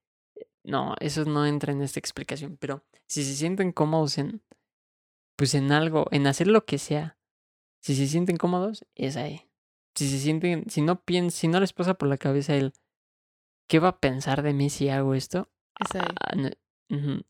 no, 0.64 0.94
eso 1.00 1.25
no 1.25 1.47
entra 1.47 1.73
en 1.73 1.82
esta 1.82 1.99
explicación. 1.99 2.58
Pero 2.58 2.85
si 3.06 3.25
se 3.25 3.35
sienten 3.35 3.73
cómodos 3.73 4.18
en, 4.18 4.42
pues 5.37 5.54
en 5.54 5.73
algo, 5.73 6.06
en 6.11 6.26
hacer 6.26 6.49
lo 6.49 6.66
que 6.66 6.78
sea, 6.78 7.16
si 7.80 7.94
se 7.94 8.06
sienten 8.08 8.37
cómodos, 8.37 8.85
es 8.94 9.16
ahí. 9.16 9.49
Si 9.94 10.08
se 10.11 10.18
sienten, 10.18 10.68
si 10.68 10.82
no 10.82 11.00
piensan, 11.02 11.30
si 11.30 11.49
no 11.49 11.61
les 11.61 11.73
pasa 11.73 11.94
por 11.94 12.08
la 12.08 12.18
cabeza 12.18 12.54
el, 12.54 12.73
¿qué 13.68 13.78
va 13.78 13.88
a 13.88 14.00
pensar 14.00 14.42
de 14.42 14.52
mí 14.52 14.70
si 14.70 14.88
hago 14.88 15.14
esto? 15.14 15.48
Es. 15.78 15.94
Ah, 15.94 16.34
no, 16.34 16.50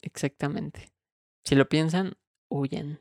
exactamente. 0.00 0.90
Si 1.44 1.54
lo 1.54 1.68
piensan, 1.68 2.16
huyen. 2.48 3.00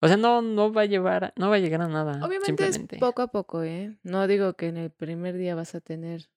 O 0.00 0.08
sea, 0.08 0.16
no, 0.16 0.42
no 0.42 0.72
va 0.72 0.82
a 0.82 0.86
llevar, 0.86 1.32
no 1.36 1.48
va 1.48 1.56
a 1.56 1.58
llegar 1.60 1.80
a 1.82 1.88
nada. 1.88 2.24
Obviamente 2.26 2.66
es 2.66 2.78
poco 2.98 3.22
a 3.22 3.28
poco, 3.28 3.62
¿eh? 3.62 3.96
No 4.02 4.26
digo 4.26 4.54
que 4.54 4.66
en 4.66 4.76
el 4.76 4.90
primer 4.90 5.36
día 5.36 5.54
vas 5.54 5.74
a 5.74 5.80
tener 5.80 6.28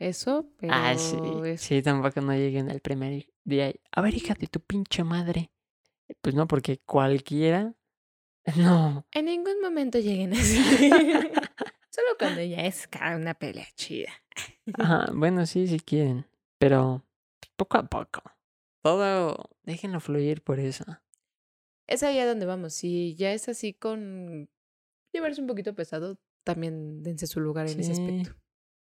eso, 0.00 0.50
pero 0.58 0.72
Ah, 0.74 0.96
sí. 0.96 1.16
es 1.44 1.60
Sí, 1.60 1.80
tampoco 1.80 2.20
no 2.20 2.32
lleguen 2.34 2.68
el 2.70 2.80
primer 2.80 3.26
día. 3.44 3.72
A 3.92 4.00
ver, 4.02 4.14
hija 4.14 4.34
de 4.34 4.48
tu 4.48 4.60
pinche 4.60 5.04
madre. 5.04 5.52
Pues 6.20 6.34
no, 6.34 6.46
porque 6.48 6.78
cualquiera. 6.84 7.74
No. 8.56 9.06
En 9.12 9.24
ningún 9.24 9.60
momento 9.62 9.98
lleguen 9.98 10.34
así. 10.34 10.58
Solo 11.88 12.08
cuando 12.18 12.42
ya 12.42 12.66
es 12.66 12.88
una 13.16 13.34
pelea 13.34 13.68
chida. 13.74 14.12
Ajá, 14.74 15.06
bueno, 15.14 15.46
sí, 15.46 15.66
si 15.66 15.78
quieren. 15.80 16.26
Pero 16.58 17.04
poco 17.56 17.78
a 17.78 17.84
poco. 17.84 18.22
Todo. 18.82 19.50
Déjenlo 19.62 20.00
fluir 20.00 20.42
por 20.42 20.58
eso. 20.60 20.84
Es 21.86 22.02
allá 22.02 22.26
donde 22.26 22.46
vamos. 22.46 22.74
Si 22.74 23.14
ya 23.14 23.32
es 23.32 23.48
así 23.48 23.72
con 23.74 24.48
llevarse 25.12 25.40
un 25.40 25.46
poquito 25.46 25.74
pesado, 25.74 26.18
también 26.44 27.02
dense 27.02 27.26
su 27.26 27.40
lugar 27.40 27.68
en 27.68 27.80
ese 27.80 27.92
aspecto. 27.92 28.34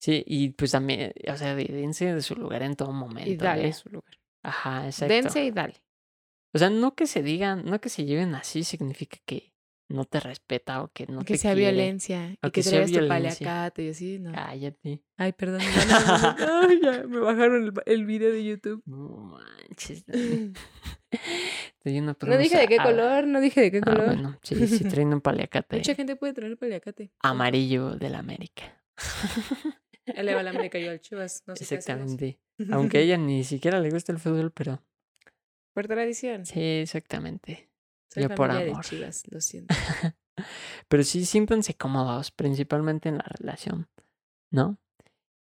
Sí, 0.02 0.24
y 0.28 0.50
pues 0.50 0.71
también, 0.71 1.13
o 1.32 1.36
sea, 1.38 1.56
de- 1.56 1.65
dense 1.65 2.13
de 2.13 2.21
su 2.21 2.36
lugar 2.36 2.62
en 2.63 2.76
todo 2.76 2.91
momento. 2.91 3.30
Y 3.30 3.38
dale 3.38 3.69
¿eh? 3.69 3.74
su 3.74 3.89
lugar. 3.89 4.19
Ajá, 4.43 4.86
exacto. 4.86 5.13
Dense 5.13 5.43
y 5.43 5.52
dale. 5.52 5.82
O 6.54 6.58
sea, 6.60 6.69
no 6.69 6.95
que 6.95 7.08
se 7.08 7.24
digan, 7.24 7.65
no 7.65 7.82
que 7.82 7.89
se 7.89 8.06
lleven 8.06 8.36
así 8.36 8.63
significa 8.63 9.17
que 9.26 9.55
no 9.88 10.06
te 10.06 10.19
respeta 10.19 10.82
o 10.82 10.91
que 10.91 11.06
no 11.08 11.19
que 11.24 11.34
te 11.36 11.38
sea 11.39 11.54
quiere. 11.54 11.71
violencia. 11.71 12.38
o 12.41 12.48
Y 12.48 12.52
que 12.52 12.62
que 12.62 12.69
traigas 12.69 12.91
tu 12.91 13.08
paliacate 13.08 13.84
y 13.84 13.89
así, 13.89 14.19
¿no? 14.19 14.32
Cállate. 14.32 15.02
Ay, 15.17 15.32
perdón. 15.34 15.62
a- 15.62 16.36
Ay, 16.69 16.80
ya, 16.82 17.04
me 17.04 17.19
bajaron 17.19 17.63
el, 17.65 17.74
el 17.86 18.06
video 18.06 18.32
de 18.32 18.43
YouTube. 18.43 18.82
No 18.86 19.38
manches, 19.38 20.04
No 21.86 22.38
dije 22.38 22.58
de 22.58 22.67
qué 22.67 22.78
color, 22.78 23.28
no 23.28 23.39
dije 23.39 23.62
de 23.62 23.71
qué 23.71 23.78
Ah, 23.78 23.86
color. 23.86 24.06
bueno, 24.08 24.39
sí, 24.41 24.67
sí 24.67 24.84
traen 24.86 25.13
un 25.13 25.21
paliacate 25.21 25.78
Mucha 25.78 25.93
gente 25.95 26.15
puede 26.15 26.34
traer 26.34 26.58
paliacate. 26.58 27.12
amarillo 27.21 27.91
de 27.95 28.10
la 28.10 28.19
América. 28.19 28.63
Él 30.06 30.26
le 30.26 30.34
va 30.34 30.39
a 30.39 30.43
la 30.43 30.50
América 30.50 30.78
y 30.80 30.86
yo 30.86 30.91
al 30.91 31.00
Chivas. 31.00 31.43
No 31.48 31.56
sé. 31.56 31.63
Exactamente. 31.63 32.39
Aunque 32.71 32.98
a 32.98 33.02
ella 33.02 33.17
ni 33.17 33.43
siquiera 33.43 33.80
le 33.80 33.89
gusta 33.91 34.12
el 34.12 34.19
fútbol, 34.19 34.52
pero 34.52 34.82
Por 35.74 35.88
tradición. 35.88 36.45
sí, 36.45 36.60
exactamente. 36.60 37.69
Soy 38.10 38.24
yo 38.24 38.30
por 38.30 38.38
familia 38.48 38.65
de 38.65 38.72
amor. 38.72 38.86
Chivas, 38.86 39.24
lo 39.32 39.41
siento. 39.41 39.74
Pero 40.88 41.04
sí 41.04 41.26
siéntanse 41.26 41.76
cómodos, 41.76 42.32
principalmente 42.32 43.10
en 43.10 43.18
la 43.18 43.26
relación, 43.39 43.88
¿no? 44.52 44.78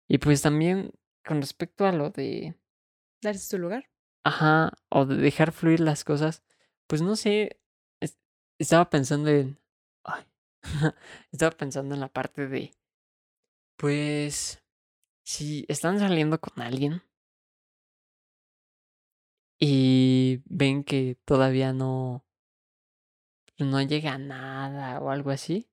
Y 0.09 0.19
pues 0.19 0.41
también 0.43 0.93
con 1.25 1.41
respecto 1.41 1.87
a 1.87 1.93
lo 1.93 2.11
de, 2.11 2.55
Darse 3.23 3.47
su 3.47 3.59
lugar. 3.59 3.91
ajá, 4.25 4.73
o 4.89 5.05
de 5.07 5.17
dejar 5.17 5.53
fluir 5.53 5.81
las 5.81 6.05
cosas, 6.05 6.43
pues 6.87 7.03
no 7.03 7.17
sé, 7.17 7.61
es- 8.01 8.19
estaba 8.59 8.89
pensando 8.91 9.29
en, 9.29 9.59
ay, 10.05 10.25
estaba 11.33 11.51
pensando 11.57 11.95
en 11.95 12.01
la 12.01 12.09
parte 12.09 12.47
de, 12.49 12.71
pues, 13.77 14.63
si 15.25 15.67
están 15.69 15.99
saliendo 15.99 16.41
con 16.41 16.63
alguien 16.63 17.03
y 19.61 20.43
ven 20.47 20.85
que 20.85 21.17
todavía 21.25 21.73
no, 21.73 22.25
no 23.59 23.81
llega 23.83 24.15
a 24.15 24.19
nada 24.19 25.01
o 25.01 25.11
algo 25.11 25.31
así, 25.31 25.69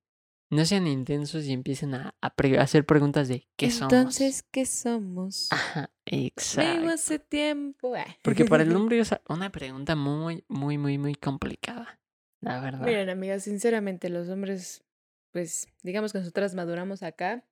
no 0.50 0.64
sean 0.66 0.88
intensos 0.88 1.46
y 1.46 1.54
empiecen 1.54 1.96
a, 1.96 2.16
a 2.22 2.34
pre- 2.36 2.58
a 2.60 2.62
hacer 2.64 2.86
preguntas 2.86 3.28
de 3.28 3.48
¿qué 3.56 3.72
somos? 3.72 3.94
Entonces, 3.94 4.44
¿qué 4.52 4.66
somos? 4.66 5.48
Ajá, 5.52 5.92
Vivo 6.06 6.26
exacto. 6.28 6.90
hace 6.90 7.20
tiempo. 7.20 7.94
ah. 7.96 8.06
Porque 8.22 8.46
para 8.46 8.64
el 8.64 8.74
hombre 8.76 9.00
es 9.00 9.10
una 9.28 9.52
pregunta 9.52 9.96
muy, 9.96 10.44
muy, 10.48 10.78
muy, 10.78 10.98
muy 10.98 11.16
complicada. 11.16 12.00
La 12.42 12.60
verdad. 12.62 12.86
Miren, 12.86 13.10
amigas, 13.10 13.44
sinceramente, 13.44 14.10
los 14.10 14.30
hombres, 14.30 14.84
pues, 15.32 15.68
digamos 15.82 16.12
que 16.14 16.20
nosotras 16.20 16.54
maduramos 16.54 17.02
acá. 17.02 17.44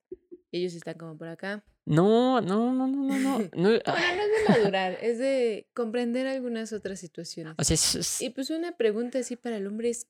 Ellos 0.51 0.75
están 0.75 0.95
como 0.99 1.17
por 1.17 1.29
acá. 1.29 1.63
No, 1.85 2.39
no, 2.41 2.71
no, 2.73 2.85
no, 2.87 3.03
no, 3.03 3.17
no. 3.17 3.39
no, 3.55 3.69
Bueno, 3.69 3.81
ah, 3.87 4.13
no 4.15 4.21
es 4.21 4.29
de 4.29 4.49
madurar, 4.61 4.97
es 5.01 5.17
de 5.17 5.67
comprender 5.73 6.27
algunas 6.27 6.71
otras 6.73 6.99
situaciones. 6.99 7.55
o 7.57 7.63
sea, 7.63 7.73
es- 7.73 7.95
es- 7.95 8.21
Y 8.21 8.29
pues 8.29 8.51
una 8.51 8.73
pregunta 8.73 9.17
así 9.17 9.35
para 9.35 9.57
el 9.57 9.65
hombre 9.65 9.89
es 9.89 10.07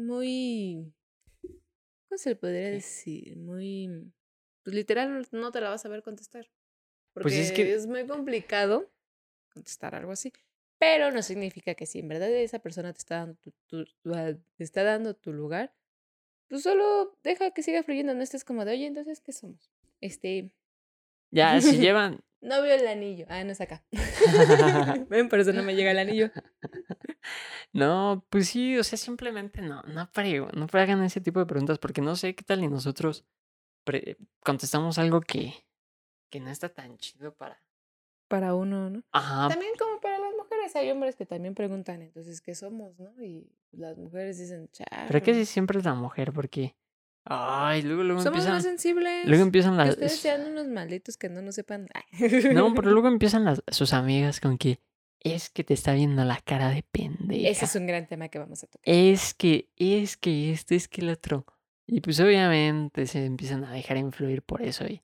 muy... 0.00 0.92
¿Cómo 1.42 2.18
se 2.18 2.30
le 2.30 2.36
podría 2.36 2.70
decir? 2.70 3.36
Muy... 3.36 4.12
Pues 4.62 4.74
literal 4.74 5.26
no 5.32 5.50
te 5.52 5.60
la 5.60 5.70
vas 5.70 5.84
a 5.84 5.88
ver 5.88 6.02
contestar. 6.02 6.50
Porque 7.12 7.24
Pues 7.28 7.34
es 7.36 7.52
que- 7.52 7.72
es 7.72 7.86
muy 7.86 8.06
complicado 8.06 8.90
contestar 9.52 9.94
algo 9.94 10.12
así. 10.12 10.32
Pero 10.78 11.10
no 11.10 11.22
significa 11.22 11.74
que 11.74 11.86
si 11.86 11.98
en 11.98 12.08
verdad 12.08 12.30
esa 12.30 12.58
persona 12.58 12.92
te 12.92 12.98
está 12.98 13.16
dando 13.18 13.34
tu, 13.36 13.52
tu- 13.66 13.84
tu- 14.02 14.14
ah, 14.14 14.32
te 14.56 14.64
está 14.64 14.82
dando 14.82 15.14
tu 15.14 15.32
lugar, 15.32 15.74
pues 16.48 16.62
solo 16.62 17.16
deja 17.22 17.50
que 17.52 17.62
siga 17.62 17.82
fluyendo. 17.82 18.14
No 18.14 18.22
estés 18.22 18.44
como 18.44 18.64
de, 18.64 18.72
oye, 18.72 18.86
entonces, 18.86 19.20
¿qué 19.20 19.32
somos? 19.32 19.70
Este, 20.00 20.50
ya, 21.30 21.60
si 21.60 21.76
llevan. 21.78 22.20
No 22.40 22.62
veo 22.62 22.74
el 22.76 22.86
anillo. 22.86 23.26
Ah, 23.28 23.42
no 23.44 23.52
es 23.52 23.60
acá. 23.60 23.82
Ven, 25.08 25.28
por 25.28 25.40
eso 25.40 25.52
no 25.52 25.62
me 25.62 25.74
llega 25.74 25.90
el 25.90 25.98
anillo. 25.98 26.30
No, 27.72 28.26
pues 28.30 28.48
sí, 28.48 28.76
o 28.78 28.82
sea, 28.82 28.98
simplemente 28.98 29.62
no, 29.62 29.82
no, 29.82 30.10
pre- 30.10 30.40
no 30.40 30.66
hagan 30.72 31.04
ese 31.04 31.20
tipo 31.20 31.38
de 31.38 31.46
preguntas 31.46 31.78
porque 31.78 32.00
no 32.00 32.16
sé 32.16 32.34
qué 32.34 32.42
tal 32.42 32.64
y 32.64 32.68
nosotros 32.68 33.24
contestamos 34.44 34.98
algo 34.98 35.20
que, 35.20 35.54
que 36.30 36.40
no 36.40 36.50
está 36.50 36.68
tan 36.68 36.96
chido 36.98 37.34
para. 37.34 37.62
Para 38.28 38.54
uno, 38.54 38.90
¿no? 38.90 39.02
Ajá, 39.12 39.48
También 39.48 39.72
como 39.78 40.00
para 40.00 40.18
las 40.18 40.32
mujeres 40.36 40.74
hay 40.76 40.90
hombres 40.90 41.16
que 41.16 41.26
también 41.26 41.54
preguntan, 41.54 42.00
entonces, 42.02 42.40
¿qué 42.40 42.54
somos, 42.54 42.96
no? 42.98 43.12
Y 43.22 43.52
las 43.72 43.96
mujeres 43.98 44.38
dicen, 44.38 44.68
chá. 44.72 44.84
pero 45.08 45.20
que 45.22 45.34
si 45.34 45.44
siempre 45.44 45.78
es 45.78 45.84
la 45.84 45.94
mujer 45.94 46.32
porque 46.32 46.76
Ay, 47.24 47.82
luego, 47.82 48.02
luego 48.02 48.22
Somos 48.22 48.38
más 48.38 48.46
empiezan. 48.46 48.62
sensibles. 48.62 49.28
Luego 49.28 49.42
empiezan 49.44 49.72
que 49.72 49.78
las. 49.78 49.90
ustedes 49.90 50.18
sean 50.18 50.50
unos 50.50 50.68
malditos 50.68 51.16
que 51.16 51.28
no 51.28 51.42
nos 51.42 51.54
sepan. 51.54 51.86
No, 52.54 52.74
pero 52.74 52.90
luego 52.92 53.08
empiezan 53.08 53.44
las, 53.44 53.62
sus 53.68 53.92
amigas 53.92 54.40
con 54.40 54.58
que 54.58 54.80
es 55.20 55.50
que 55.50 55.64
te 55.64 55.74
está 55.74 55.92
viendo 55.92 56.24
la 56.24 56.40
cara 56.40 56.70
de 56.70 56.82
pendeja. 56.82 57.48
Ese 57.48 57.66
es 57.66 57.76
un 57.76 57.86
gran 57.86 58.06
tema 58.06 58.28
que 58.28 58.38
vamos 58.38 58.62
a 58.64 58.66
tocar. 58.66 58.82
Es 58.84 59.34
que, 59.34 59.70
es 59.76 60.16
que 60.16 60.50
esto, 60.50 60.74
es 60.74 60.88
que 60.88 61.02
el 61.02 61.10
otro. 61.10 61.46
Y 61.86 62.00
pues 62.00 62.20
obviamente 62.20 63.06
se 63.06 63.26
empiezan 63.26 63.64
a 63.64 63.72
dejar 63.72 63.98
influir 63.98 64.42
por 64.42 64.62
eso. 64.62 64.86
Y 64.86 65.02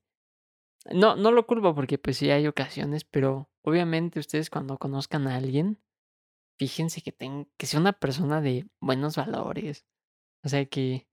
no, 0.91 1.15
no 1.15 1.31
lo 1.31 1.45
culpo 1.45 1.75
porque 1.75 1.97
pues 1.97 2.17
sí 2.17 2.31
hay 2.31 2.47
ocasiones, 2.47 3.03
pero 3.03 3.51
obviamente 3.61 4.19
ustedes 4.19 4.49
cuando 4.49 4.77
conozcan 4.77 5.27
a 5.27 5.35
alguien, 5.35 5.79
fíjense 6.57 7.01
que, 7.01 7.11
ten, 7.11 7.47
que 7.57 7.67
sea 7.67 7.79
una 7.79 7.93
persona 7.93 8.41
de 8.41 8.65
buenos 8.79 9.17
valores. 9.17 9.85
O 10.43 10.49
sea, 10.49 10.65
que, 10.65 11.07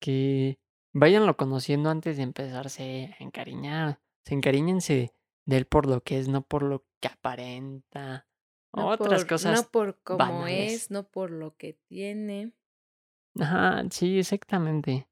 que 0.00 0.58
váyanlo 0.92 1.36
conociendo 1.36 1.90
antes 1.90 2.16
de 2.16 2.24
empezarse 2.24 3.14
a 3.18 3.22
encariñar. 3.22 4.00
Se 4.24 4.34
encariñense 4.34 5.14
de 5.46 5.56
él 5.56 5.66
por 5.66 5.86
lo 5.86 6.02
que 6.02 6.18
es, 6.18 6.28
no 6.28 6.42
por 6.42 6.62
lo 6.62 6.84
que 7.00 7.08
aparenta. 7.08 8.26
No 8.72 8.88
Otras 8.88 9.22
por, 9.22 9.28
cosas. 9.28 9.62
No 9.62 9.70
por 9.70 10.02
cómo 10.02 10.18
banales. 10.18 10.72
es, 10.72 10.90
no 10.90 11.04
por 11.04 11.30
lo 11.30 11.56
que 11.56 11.74
tiene. 11.88 12.52
Ajá, 13.38 13.84
sí, 13.90 14.18
exactamente. 14.18 15.08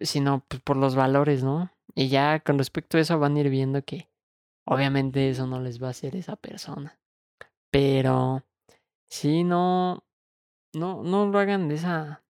Sino 0.00 0.44
pues, 0.48 0.62
por 0.62 0.76
los 0.76 0.94
valores, 0.94 1.44
¿no? 1.44 1.70
Y 1.94 2.08
ya 2.08 2.40
con 2.40 2.58
respecto 2.58 2.96
a 2.96 3.00
eso 3.00 3.18
van 3.18 3.36
a 3.36 3.40
ir 3.40 3.50
viendo 3.50 3.82
que 3.82 4.10
obviamente 4.66 5.28
eso 5.28 5.46
no 5.46 5.60
les 5.60 5.82
va 5.82 5.88
a 5.88 5.90
hacer 5.90 6.16
esa 6.16 6.36
persona. 6.36 6.98
Pero 7.70 8.44
sí, 9.08 9.44
no, 9.44 10.04
no, 10.74 11.02
no 11.02 11.26
lo 11.26 11.38
hagan 11.38 11.68
de 11.68 11.76
esa. 11.76 12.23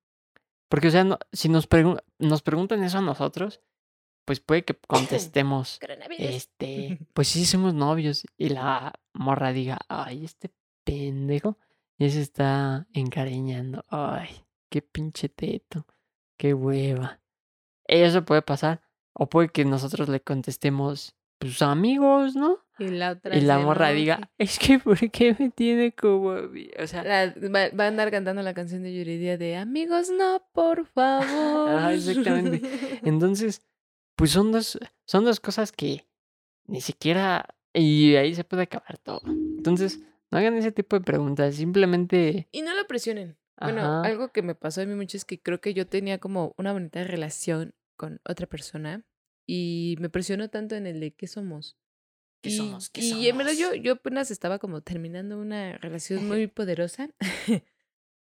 Porque, 0.74 0.88
o 0.88 0.90
sea, 0.90 1.04
no, 1.04 1.20
si 1.32 1.48
nos, 1.48 1.68
pregun 1.68 2.00
nos 2.18 2.42
preguntan 2.42 2.82
eso 2.82 2.98
a 2.98 3.00
nosotros, 3.00 3.60
pues 4.24 4.40
puede 4.40 4.64
que 4.64 4.74
contestemos, 4.88 5.78
este, 6.18 6.98
pues 7.14 7.28
sí 7.28 7.46
somos 7.46 7.74
novios. 7.74 8.26
Y 8.36 8.48
la 8.48 8.92
morra 9.12 9.52
diga, 9.52 9.78
ay, 9.88 10.24
este 10.24 10.52
pendejo 10.82 11.58
ya 11.96 12.10
se 12.10 12.22
está 12.22 12.88
encariñando. 12.92 13.84
Ay, 13.88 14.30
qué 14.68 14.82
pinche 14.82 15.28
teto, 15.28 15.86
qué 16.36 16.54
hueva. 16.54 17.20
Eso 17.86 18.24
puede 18.24 18.42
pasar. 18.42 18.82
O 19.12 19.28
puede 19.28 19.50
que 19.50 19.64
nosotros 19.64 20.08
le 20.08 20.22
contestemos, 20.22 21.14
pues 21.38 21.62
amigos, 21.62 22.34
¿no? 22.34 22.63
Y 22.78 22.88
la 22.88 23.12
otra 23.12 23.36
Y 23.36 23.40
la 23.42 23.58
morra 23.60 23.90
diga, 23.90 24.30
es 24.38 24.58
que 24.58 24.78
¿por 24.78 24.98
qué 25.10 25.36
me 25.38 25.50
tiene 25.50 25.92
como 25.94 26.32
ami-?" 26.32 26.70
O 26.82 26.86
sea, 26.86 27.04
La- 27.04 27.34
va, 27.48 27.68
va 27.76 27.84
a 27.84 27.88
andar 27.88 28.10
cantando 28.10 28.42
la 28.42 28.54
canción 28.54 28.82
de 28.82 28.94
Yuridia 28.94 29.38
de 29.38 29.56
Amigos, 29.56 30.10
no, 30.10 30.42
por 30.52 30.86
favor. 30.86 31.70
Ajá, 31.70 31.92
exactamente. 31.94 32.60
entonces, 33.04 33.62
pues 34.16 34.30
son 34.32 34.50
dos, 34.52 34.78
son 35.06 35.24
dos 35.24 35.40
cosas 35.40 35.72
que 35.72 36.06
ni 36.66 36.80
siquiera. 36.80 37.46
Y 37.72 38.14
ahí 38.14 38.34
se 38.34 38.44
puede 38.44 38.62
acabar 38.64 38.98
todo. 38.98 39.20
Entonces, 39.26 40.00
no 40.30 40.38
hagan 40.38 40.54
ese 40.56 40.70
tipo 40.72 40.96
de 40.96 41.04
preguntas. 41.04 41.56
Simplemente. 41.56 42.48
y 42.52 42.62
no 42.62 42.74
lo 42.74 42.86
presionen. 42.86 43.36
Bueno, 43.60 44.02
algo 44.02 44.28
que 44.32 44.42
me 44.42 44.54
pasó 44.54 44.80
a 44.82 44.84
mí 44.86 44.94
mucho 44.94 45.16
es 45.16 45.24
que 45.24 45.40
creo 45.40 45.60
que 45.60 45.74
yo 45.74 45.86
tenía 45.86 46.18
como 46.18 46.54
una 46.58 46.72
bonita 46.72 47.02
relación 47.04 47.74
con 47.96 48.20
otra 48.28 48.46
persona 48.48 49.04
y 49.46 49.96
me 50.00 50.08
presionó 50.10 50.50
tanto 50.50 50.74
en 50.74 50.86
el 50.86 50.98
de 51.00 51.12
qué 51.14 51.26
somos. 51.28 51.76
¿Qué 52.44 52.50
y, 52.50 52.56
somos? 52.58 52.90
¿Qué 52.90 53.00
y 53.00 53.26
en 53.28 53.38
verdad 53.38 53.52
yo, 53.58 53.74
yo 53.74 53.92
apenas 53.94 54.30
estaba 54.30 54.58
como 54.58 54.82
terminando 54.82 55.38
una 55.38 55.78
relación 55.78 56.28
muy 56.28 56.46
poderosa. 56.46 57.08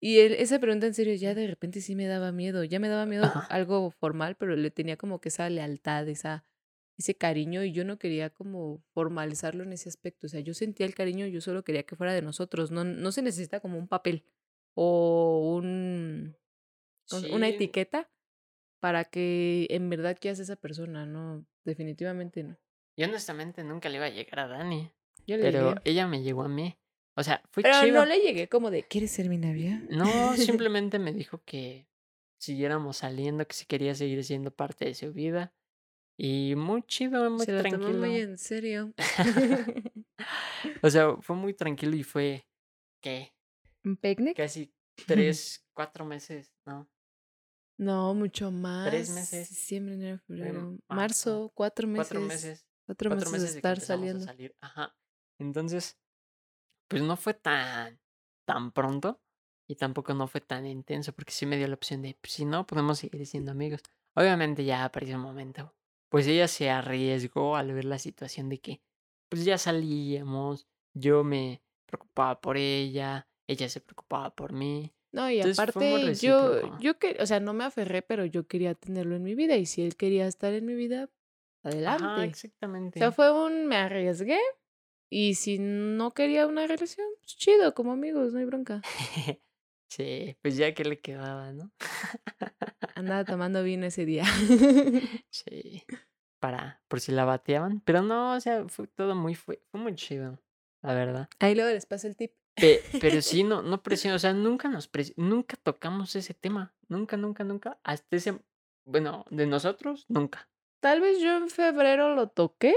y 0.02 0.18
él- 0.20 0.34
esa 0.34 0.60
pregunta 0.60 0.88
en 0.88 0.94
serio 0.96 1.14
ya 1.16 1.36
de 1.36 1.46
repente 1.48 1.80
sí 1.80 1.96
me 1.96 2.08
daba 2.08 2.32
miedo. 2.32 2.64
Ya 2.64 2.80
me 2.80 2.88
daba 2.90 3.06
miedo 3.06 3.26
Ajá. 3.26 3.46
algo 3.50 3.92
formal, 3.92 4.36
pero 4.36 4.56
le 4.56 4.72
tenía 4.72 4.98
como 4.98 5.22
que 5.22 5.30
esa 5.30 5.48
lealtad, 5.50 6.08
esa, 6.10 6.44
ese 6.98 7.16
cariño 7.16 7.64
y 7.64 7.72
yo 7.72 7.86
no 7.86 8.00
quería 8.00 8.32
como 8.32 8.84
formalizarlo 8.94 9.64
en 9.64 9.74
ese 9.74 9.90
aspecto. 9.90 10.26
O 10.26 10.30
sea, 10.30 10.40
yo 10.40 10.56
sentía 10.56 10.88
el 10.88 10.96
cariño, 10.96 11.28
yo 11.28 11.40
solo 11.40 11.64
quería 11.64 11.84
que 11.84 11.96
fuera 11.96 12.14
de 12.14 12.24
nosotros. 12.24 12.72
No, 12.72 12.84
no 12.84 13.12
se 13.12 13.22
necesita 13.22 13.60
como 13.60 13.78
un 13.78 13.88
papel 13.88 14.26
o 14.74 15.54
un, 15.56 16.36
¿cómo 17.08 17.22
se- 17.22 17.32
una 17.32 17.48
etiqueta 17.48 18.10
para 18.80 19.04
que 19.06 19.68
en 19.70 19.90
verdad 19.90 20.18
quieras 20.20 20.40
esa 20.40 20.56
persona. 20.56 21.06
No, 21.06 21.46
definitivamente 21.64 22.44
no. 22.44 22.58
Yo 23.00 23.08
honestamente 23.08 23.64
nunca 23.64 23.88
le 23.88 23.96
iba 23.96 24.06
a 24.06 24.10
llegar 24.10 24.42
a 24.42 24.48
Dani. 24.50 24.92
Yo 25.26 25.38
le 25.38 25.44
Pero 25.44 25.70
llegué. 25.70 25.82
ella 25.86 26.06
me 26.08 26.22
llegó 26.22 26.44
a 26.44 26.50
mí. 26.50 26.78
O 27.16 27.24
sea, 27.24 27.42
fue 27.50 27.64
Pero 27.64 27.82
chido. 27.82 27.96
no 28.00 28.06
le 28.06 28.20
llegué 28.20 28.50
como 28.50 28.70
de, 28.72 28.84
¿quieres 28.84 29.12
ser 29.12 29.30
mi 29.30 29.38
novia? 29.38 29.82
No, 29.90 30.06
simplemente 30.36 31.00
me 31.00 31.14
dijo 31.14 31.42
que 31.46 31.88
siguiéramos 32.40 32.98
saliendo, 32.98 33.48
que 33.48 33.54
si 33.56 33.66
quería 33.66 33.96
seguir 33.96 34.24
siendo 34.26 34.52
parte 34.52 34.84
de 34.86 34.96
su 34.96 35.14
vida. 35.14 35.54
Y 36.18 36.56
muy 36.58 36.84
chido, 36.84 37.30
muy 37.32 37.46
Se 37.46 37.54
lo 37.54 37.64
tomó 37.64 37.78
tranquilo. 37.78 38.00
muy 38.06 38.18
en 38.20 38.38
serio. 38.38 38.94
o 40.84 40.90
sea, 40.90 41.16
fue 41.22 41.36
muy 41.38 41.54
tranquilo 41.54 41.96
y 41.96 42.04
fue, 42.04 42.46
¿qué? 43.02 43.34
¿Un 43.86 43.96
picnic? 43.96 44.36
Casi 44.36 44.74
tres, 45.08 45.66
cuatro 45.74 46.04
meses, 46.06 46.54
¿no? 46.66 46.90
No, 47.78 48.14
mucho 48.14 48.52
más. 48.52 48.92
meses. 48.92 49.48
Diciembre, 49.50 49.96
enero, 49.96 50.20
febrero. 50.28 50.62
marzo, 50.62 50.84
Marzo, 50.90 51.52
cuatro 51.56 51.88
meses. 51.88 52.08
Cuatro 52.10 52.28
meses. 52.28 52.66
Cuatro, 52.90 53.10
Cuatro 53.12 53.30
meses, 53.30 53.32
meses 53.32 53.50
de 53.54 53.56
de 53.58 53.62
que 53.62 53.68
estar 53.68 53.78
empezamos 53.78 54.00
a 54.02 54.08
saliendo. 54.08 54.26
salir. 54.26 54.56
Ajá. 54.62 54.96
Entonces, 55.40 56.00
pues 56.90 57.04
no 57.04 57.16
fue 57.18 57.36
tan, 57.36 58.00
tan 58.48 58.72
pronto 58.72 59.22
y 59.70 59.76
tampoco 59.76 60.14
no 60.16 60.28
fue 60.28 60.42
tan 60.42 60.66
intenso 60.66 61.14
porque 61.14 61.32
sí 61.32 61.46
me 61.46 61.58
dio 61.58 61.68
la 61.68 61.76
opción 61.76 62.02
de, 62.02 62.18
pues, 62.20 62.34
si 62.34 62.46
no, 62.46 62.66
podemos 62.66 62.98
seguir 63.00 63.26
siendo 63.28 63.52
amigos. 63.52 63.82
Obviamente 64.16 64.66
ya 64.66 64.84
apareció 64.86 65.18
un 65.18 65.22
momento. 65.22 65.76
Pues 66.10 66.26
ella 66.26 66.48
se 66.48 66.72
arriesgó 66.72 67.56
al 67.56 67.72
ver 67.74 67.86
la 67.86 68.00
situación 68.00 68.50
de 68.50 68.60
que, 68.60 68.82
pues 69.30 69.46
ya 69.46 69.60
salíamos, 69.60 70.68
yo 70.96 71.24
me 71.24 71.62
preocupaba 71.86 72.42
por 72.42 72.58
ella, 72.58 73.28
ella 73.48 73.70
se 73.70 73.82
preocupaba 73.82 74.34
por 74.36 74.52
mí. 74.52 74.92
No, 75.12 75.30
y 75.30 75.38
Entonces, 75.38 75.60
aparte, 75.60 76.16
yo, 76.16 76.80
yo 76.80 76.98
que, 76.98 77.18
o 77.20 77.26
sea, 77.28 77.40
no 77.40 77.54
me 77.54 77.64
aferré, 77.64 78.02
pero 78.02 78.26
yo 78.26 78.48
quería 78.48 78.74
tenerlo 78.74 79.16
en 79.16 79.24
mi 79.24 79.36
vida. 79.36 79.56
Y 79.58 79.68
si 79.68 79.84
él 79.84 79.96
quería 79.96 80.26
estar 80.26 80.54
en 80.54 80.66
mi 80.66 80.74
vida, 80.74 81.10
Ajá, 81.64 81.70
adelante. 81.76 82.06
O 82.06 82.22
exactamente. 82.24 83.00
sea, 83.00 83.12
fue 83.12 83.32
un 83.32 83.68
me 83.68 83.78
arriesgué. 83.78 84.40
Y 85.12 85.36
si 85.36 85.58
no 85.60 86.12
quería 86.12 86.46
una 86.46 86.68
relación, 86.68 87.08
pues 87.20 87.36
chido, 87.36 87.74
como 87.74 87.94
amigos, 87.94 88.32
no 88.32 88.40
hay 88.40 88.46
bronca. 88.46 88.82
sí, 89.90 90.38
pues 90.42 90.56
ya 90.56 90.74
que 90.76 90.86
le 90.86 91.00
quedaba, 91.00 91.52
¿no? 91.52 91.72
Andaba 92.96 93.26
tomando 93.26 93.64
vino 93.64 93.86
ese 93.86 94.06
día. 94.06 94.24
Sí. 95.32 95.84
Para, 96.40 96.82
por 96.88 97.02
si 97.02 97.12
la 97.12 97.26
bateaban. 97.26 97.82
Pero 97.82 98.02
no, 98.02 98.34
o 98.34 98.40
sea, 98.40 98.68
fue 98.70 98.88
todo 98.88 99.14
muy, 99.16 99.36
fue, 99.36 99.62
fue 99.72 99.80
muy 99.82 99.96
chido, 99.96 100.40
la 100.82 100.94
verdad. 100.94 101.30
Ahí 101.40 101.54
luego 101.54 101.70
les 101.72 101.86
paso 101.86 102.08
el 102.08 102.16
tip. 102.16 102.32
Pe- 102.56 102.82
pero 103.02 103.22
sí, 103.22 103.44
no, 103.44 103.62
no 103.62 103.84
presionó, 103.84 104.16
o 104.16 104.20
sea, 104.20 104.34
nunca 104.34 104.70
nos 104.70 104.90
nunca 105.18 105.58
tocamos 105.58 106.16
ese 106.16 106.34
tema. 106.34 106.74
Nunca, 106.88 107.18
nunca, 107.18 107.44
nunca. 107.44 107.80
Hasta 107.84 108.16
ese, 108.16 108.40
bueno, 108.86 109.26
de 109.30 109.48
nosotros, 109.48 110.06
nunca. 110.08 110.50
Tal 110.80 111.02
vez 111.02 111.20
yo 111.20 111.36
en 111.38 111.50
febrero 111.50 112.16
lo 112.16 112.30
toqué, 112.30 112.74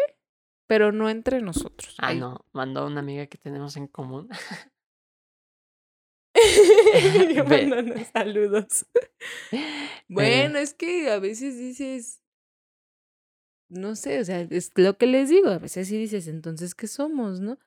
pero 0.66 0.90
no 0.92 1.08
entre 1.08 1.40
nosotros. 1.40 1.94
Ah, 1.98 2.08
Ahí. 2.08 2.18
no, 2.18 2.44
mandó 2.52 2.86
una 2.86 3.00
amiga 3.00 3.26
que 3.26 3.38
tenemos 3.38 3.76
en 3.76 3.86
común. 3.86 4.28
Yo 7.36 7.44
mandando 7.44 7.94
saludos. 8.12 8.86
Bueno, 10.08 10.58
es 10.58 10.74
que 10.74 11.10
a 11.10 11.18
veces 11.18 11.56
dices, 11.58 12.20
no 13.70 13.96
sé, 13.96 14.20
o 14.20 14.24
sea, 14.24 14.40
es 14.42 14.70
lo 14.76 14.98
que 14.98 15.06
les 15.06 15.30
digo, 15.30 15.48
a 15.48 15.58
veces 15.58 15.88
sí 15.88 15.96
dices, 15.96 16.28
entonces, 16.28 16.74
¿qué 16.74 16.86
somos, 16.86 17.40
no? 17.40 17.58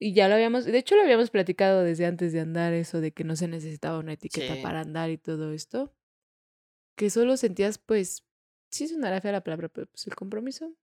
Y 0.00 0.14
ya 0.14 0.26
lo 0.28 0.34
habíamos, 0.34 0.64
de 0.64 0.76
hecho 0.76 0.96
lo 0.96 1.02
habíamos 1.02 1.30
platicado 1.30 1.84
desde 1.84 2.06
antes 2.06 2.32
de 2.32 2.40
andar, 2.40 2.72
eso 2.72 3.00
de 3.00 3.12
que 3.12 3.22
no 3.22 3.36
se 3.36 3.46
necesitaba 3.46 4.00
una 4.00 4.14
etiqueta 4.14 4.54
Sí. 4.56 4.62
para 4.62 4.80
andar 4.80 5.10
y 5.10 5.18
todo 5.18 5.52
esto. 5.52 5.94
Que 6.96 7.08
solo 7.10 7.36
sentías, 7.36 7.78
pues, 7.78 8.24
sí 8.74 8.88
sonará 8.88 9.20
fea 9.20 9.32
la 9.32 9.44
palabra, 9.44 9.68
pero 9.68 9.86
pues 9.88 10.06
el 10.06 10.14
compromiso. 10.16 10.74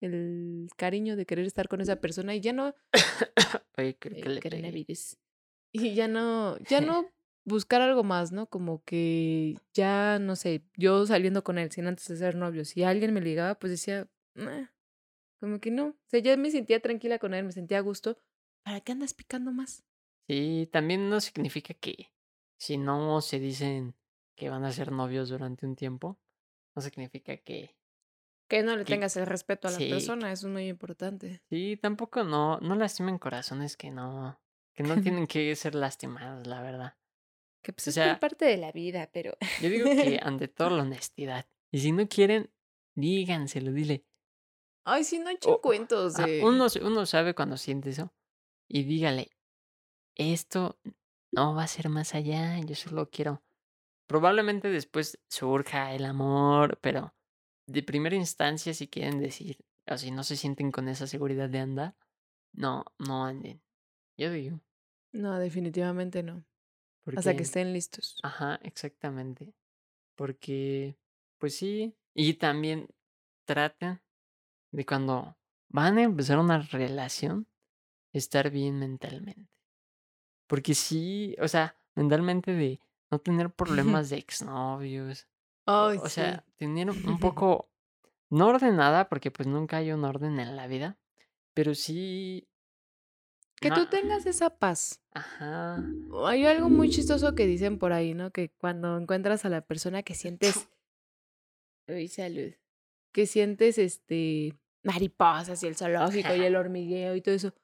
El 0.00 0.68
cariño 0.76 1.16
de 1.16 1.24
querer 1.26 1.46
estar 1.46 1.68
con 1.68 1.80
esa 1.80 2.00
persona 2.00 2.34
y 2.34 2.40
ya 2.40 2.52
no 2.52 2.74
Oye, 3.78 3.96
creo 3.98 4.16
que 4.20 4.28
le 4.28 4.40
coronavirus. 4.42 5.16
Y 5.72 5.94
ya 5.94 6.08
no, 6.08 6.58
ya 6.60 6.80
no 6.80 7.06
buscar 7.44 7.82
algo 7.82 8.02
más, 8.04 8.32
¿no? 8.32 8.46
Como 8.48 8.82
que 8.84 9.56
ya, 9.74 10.18
no 10.18 10.36
sé, 10.36 10.64
yo 10.76 11.06
saliendo 11.06 11.44
con 11.44 11.58
él 11.58 11.70
sin 11.70 11.86
antes 11.86 12.08
de 12.08 12.16
ser 12.16 12.36
novio, 12.36 12.64
si 12.64 12.82
alguien 12.82 13.12
me 13.14 13.20
ligaba, 13.20 13.56
pues 13.58 13.72
decía, 13.72 14.08
"Nah", 14.34 14.68
como 15.40 15.60
que 15.60 15.70
no. 15.70 15.88
O 15.88 15.96
sea, 16.08 16.20
ya 16.20 16.36
me 16.36 16.50
sentía 16.50 16.80
tranquila 16.80 17.18
con 17.18 17.34
él, 17.34 17.44
me 17.44 17.52
sentía 17.52 17.78
a 17.78 17.82
gusto. 17.82 18.18
¿Para 18.64 18.80
qué 18.82 18.92
andas 18.92 19.14
picando 19.14 19.52
más? 19.52 19.84
Sí, 20.28 20.68
también 20.72 21.08
no 21.08 21.20
significa 21.20 21.74
que 21.74 22.12
si 22.58 22.78
no 22.78 23.20
se 23.20 23.38
dicen 23.38 23.94
que 24.36 24.48
van 24.48 24.64
a 24.64 24.72
ser 24.72 24.90
novios 24.92 25.28
durante 25.28 25.66
un 25.66 25.76
tiempo, 25.76 26.18
no 26.76 26.82
significa 26.82 27.36
que 27.38 27.74
Que 28.48 28.62
no 28.62 28.76
le 28.76 28.84
Que- 28.84 28.92
tengas 28.92 29.16
el 29.16 29.26
respeto 29.26 29.66
a 29.66 29.72
la 29.72 29.78
sí, 29.78 29.90
persona, 29.90 30.30
eso 30.30 30.46
es 30.46 30.52
muy 30.52 30.68
importante. 30.68 31.42
Sí, 31.50 31.76
tampoco 31.82 32.22
no, 32.22 32.60
no 32.60 32.76
lastimen 32.76 33.18
corazones 33.18 33.76
que 33.76 33.90
no, 33.90 34.40
que 34.74 34.84
no 34.84 34.94
tienen 35.02 35.26
que 35.26 35.56
ser 35.56 35.74
lastimados, 35.74 36.46
la 36.46 36.62
verdad. 36.62 36.96
Que 37.62 37.72
pues 37.72 37.88
O 37.88 37.90
es 37.90 37.94
sea- 37.94 38.12
por 38.12 38.20
parte 38.20 38.44
de 38.44 38.56
la 38.58 38.70
vida, 38.70 39.10
pero... 39.12 39.36
Yo 39.60 39.68
digo 39.68 39.86
que 39.90 40.20
ante 40.22 40.46
todo 40.46 40.70
la 40.76 40.82
honestidad. 40.84 41.46
Y 41.72 41.80
si 41.80 41.90
no 41.90 42.06
quieren, 42.08 42.52
díganselo, 42.94 43.72
dile. 43.72 44.04
Ay, 44.84 45.02
sí, 45.02 45.18
no 45.18 45.30
echen 45.30 45.56
cuentos 45.60 46.16
Ah, 46.20 46.26
de... 46.26 46.44
uno, 46.44 46.66
s- 46.66 46.80
uno 46.84 47.04
sabe 47.06 47.34
cuando 47.34 47.56
siente 47.56 47.90
eso. 47.90 48.14
Y 48.68 48.84
dígale, 48.84 49.32
esto 50.14 50.78
no 51.32 51.54
va 51.56 51.64
a 51.64 51.68
ser 51.68 51.88
más 51.88 52.14
allá, 52.14 52.58
yo 52.60 52.76
solo 52.76 53.10
quiero. 53.10 53.42
Probablemente 54.06 54.68
después 54.68 55.18
surja 55.28 55.94
el 55.94 56.04
amor, 56.04 56.78
pero 56.80 57.14
de 57.66 57.82
primera 57.82 58.14
instancia, 58.14 58.72
si 58.72 58.88
quieren 58.88 59.18
decir, 59.18 59.64
o 59.86 59.96
si 59.98 60.10
no 60.10 60.22
se 60.22 60.36
sienten 60.36 60.70
con 60.70 60.88
esa 60.88 61.06
seguridad 61.06 61.48
de 61.48 61.58
andar, 61.58 61.96
no, 62.52 62.84
no 62.98 63.24
anden. 63.24 63.62
Yo 64.16 64.30
digo. 64.30 64.60
No, 65.12 65.38
definitivamente 65.38 66.22
no. 66.22 66.44
Hasta 67.16 67.36
que 67.36 67.42
estén 67.42 67.72
listos. 67.72 68.18
Ajá, 68.22 68.58
exactamente. 68.62 69.54
Porque, 70.16 70.96
pues 71.38 71.56
sí. 71.56 71.94
Y 72.14 72.34
también 72.34 72.88
traten 73.44 74.00
de 74.72 74.84
cuando 74.84 75.36
van 75.68 75.98
a 75.98 76.02
empezar 76.02 76.38
una 76.38 76.58
relación, 76.58 77.46
estar 78.12 78.50
bien 78.50 78.78
mentalmente. 78.78 79.50
Porque 80.46 80.74
sí, 80.74 81.36
o 81.40 81.48
sea, 81.48 81.76
mentalmente 81.94 82.52
de 82.52 82.80
no 83.10 83.18
tener 83.18 83.50
problemas 83.54 84.10
de 84.10 84.18
exnovios. 84.18 85.26
o- 85.66 85.88
Ay, 85.88 85.98
o 85.98 86.04
sí. 86.06 86.10
sea, 86.16 86.44
tener 86.56 86.90
un 86.90 86.96
poco, 87.20 87.68
no 88.30 88.48
ordenada, 88.48 89.08
porque 89.08 89.30
pues 89.30 89.46
nunca 89.48 89.78
hay 89.78 89.92
un 89.92 90.04
orden 90.04 90.38
en 90.40 90.56
la 90.56 90.66
vida, 90.66 90.98
pero 91.54 91.74
sí... 91.74 92.48
Que 93.58 93.70
no- 93.70 93.76
tú 93.76 93.86
tengas 93.86 94.26
esa 94.26 94.50
paz. 94.58 95.00
Ajá. 95.12 95.82
Hay 96.26 96.44
algo 96.44 96.68
muy 96.68 96.90
chistoso 96.90 97.34
que 97.34 97.46
dicen 97.46 97.78
por 97.78 97.92
ahí, 97.94 98.12
¿no? 98.12 98.30
Que 98.30 98.50
cuando 98.50 98.98
encuentras 98.98 99.46
a 99.46 99.48
la 99.48 99.62
persona 99.62 100.02
que 100.02 100.14
sientes. 100.14 100.68
Uy, 101.88 102.08
salud. 102.08 102.52
Que 103.14 103.24
sientes 103.26 103.78
este. 103.78 104.54
mariposas 104.84 105.62
y 105.62 105.68
el 105.68 105.74
zoológico 105.76 106.34
y 106.34 106.42
el 106.42 106.54
hormigueo 106.54 107.16
y 107.16 107.22
todo 107.22 107.34
eso. 107.34 107.54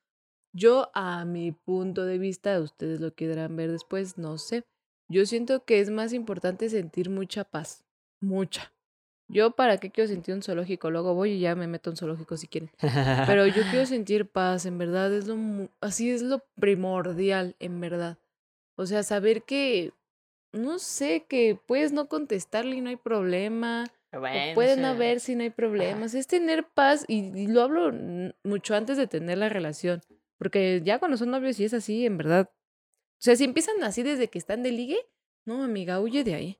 Yo, 0.54 0.90
a 0.94 1.26
mi 1.26 1.52
punto 1.52 2.06
de 2.06 2.16
vista, 2.18 2.58
ustedes 2.60 3.00
lo 3.00 3.14
quieran 3.14 3.54
ver 3.56 3.70
después, 3.70 4.16
no 4.16 4.38
sé. 4.38 4.64
Yo 5.12 5.26
siento 5.26 5.64
que 5.64 5.80
es 5.80 5.90
más 5.90 6.12
importante 6.12 6.68
sentir 6.70 7.10
mucha 7.10 7.44
paz. 7.44 7.84
Mucha. 8.20 8.72
Yo, 9.28 9.52
¿para 9.52 9.78
qué 9.78 9.90
quiero 9.90 10.08
sentir 10.08 10.34
un 10.34 10.42
zoológico? 10.42 10.90
Luego 10.90 11.14
voy 11.14 11.32
y 11.32 11.40
ya 11.40 11.54
me 11.54 11.66
meto 11.66 11.90
en 11.90 11.96
zoológico 11.96 12.36
si 12.36 12.48
quieren. 12.48 12.70
Pero 13.26 13.46
yo 13.46 13.62
quiero 13.70 13.86
sentir 13.86 14.26
paz, 14.26 14.66
en 14.66 14.78
verdad, 14.78 15.12
es 15.12 15.26
lo 15.26 15.36
así 15.80 16.10
es 16.10 16.22
lo 16.22 16.42
primordial, 16.60 17.56
en 17.60 17.80
verdad. 17.80 18.18
O 18.76 18.86
sea, 18.86 19.02
saber 19.02 19.42
que, 19.42 19.92
no 20.52 20.78
sé, 20.78 21.24
que 21.28 21.58
puedes 21.66 21.92
no 21.92 22.08
contestarle 22.08 22.76
y 22.76 22.80
no 22.80 22.90
hay 22.90 22.96
problema, 22.96 23.84
o 24.12 24.18
Bueno, 24.20 24.54
pueden 24.54 24.78
eso- 24.80 24.88
haber 24.88 25.20
si 25.20 25.34
no 25.36 25.42
hay 25.42 25.50
problemas, 25.50 26.14
es 26.14 26.26
tener 26.26 26.66
paz 26.74 27.04
y, 27.08 27.38
y 27.38 27.46
lo 27.48 27.62
hablo 27.62 27.92
mucho 28.44 28.74
antes 28.74 28.96
de 28.96 29.06
tener 29.06 29.38
la 29.38 29.48
relación, 29.48 30.00
porque 30.38 30.80
ya 30.84 30.98
cuando 30.98 31.16
son 31.16 31.30
novios 31.30 31.58
y 31.60 31.64
es 31.64 31.74
así, 31.74 32.04
en 32.06 32.16
verdad. 32.18 32.50
O 33.22 33.24
sea, 33.24 33.36
si 33.36 33.44
empiezan 33.44 33.82
así 33.84 34.02
desde 34.02 34.28
que 34.28 34.38
están 34.38 34.64
de 34.64 34.72
ligue, 34.72 34.98
no, 35.44 35.62
amiga, 35.62 36.00
huye 36.00 36.24
de 36.24 36.34
ahí. 36.34 36.58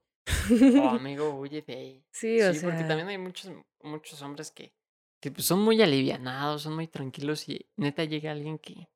Oh, 0.81 0.91
amigo, 0.91 1.31
huye 1.35 1.61
de 1.63 1.75
ahí. 1.75 2.05
sí, 2.13 2.41
o 2.41 2.55
Sí, 2.55 2.61
porque 2.61 2.79
sea, 2.79 2.87
también 2.87 3.09
hay 3.09 3.19
muchos, 3.19 3.51
muchos 3.83 4.23
hombres 4.23 4.53
que, 4.53 4.73
que 5.21 5.33
pues, 5.33 5.45
son 5.45 5.59
muy 5.61 5.83
alivianados, 5.83 6.63
son 6.63 6.77
muy 6.77 6.87
tranquilos 6.87 7.49
y 7.49 7.67
neta 7.77 8.05
llega 8.05 8.31
alguien 8.31 8.59
que, 8.61 8.89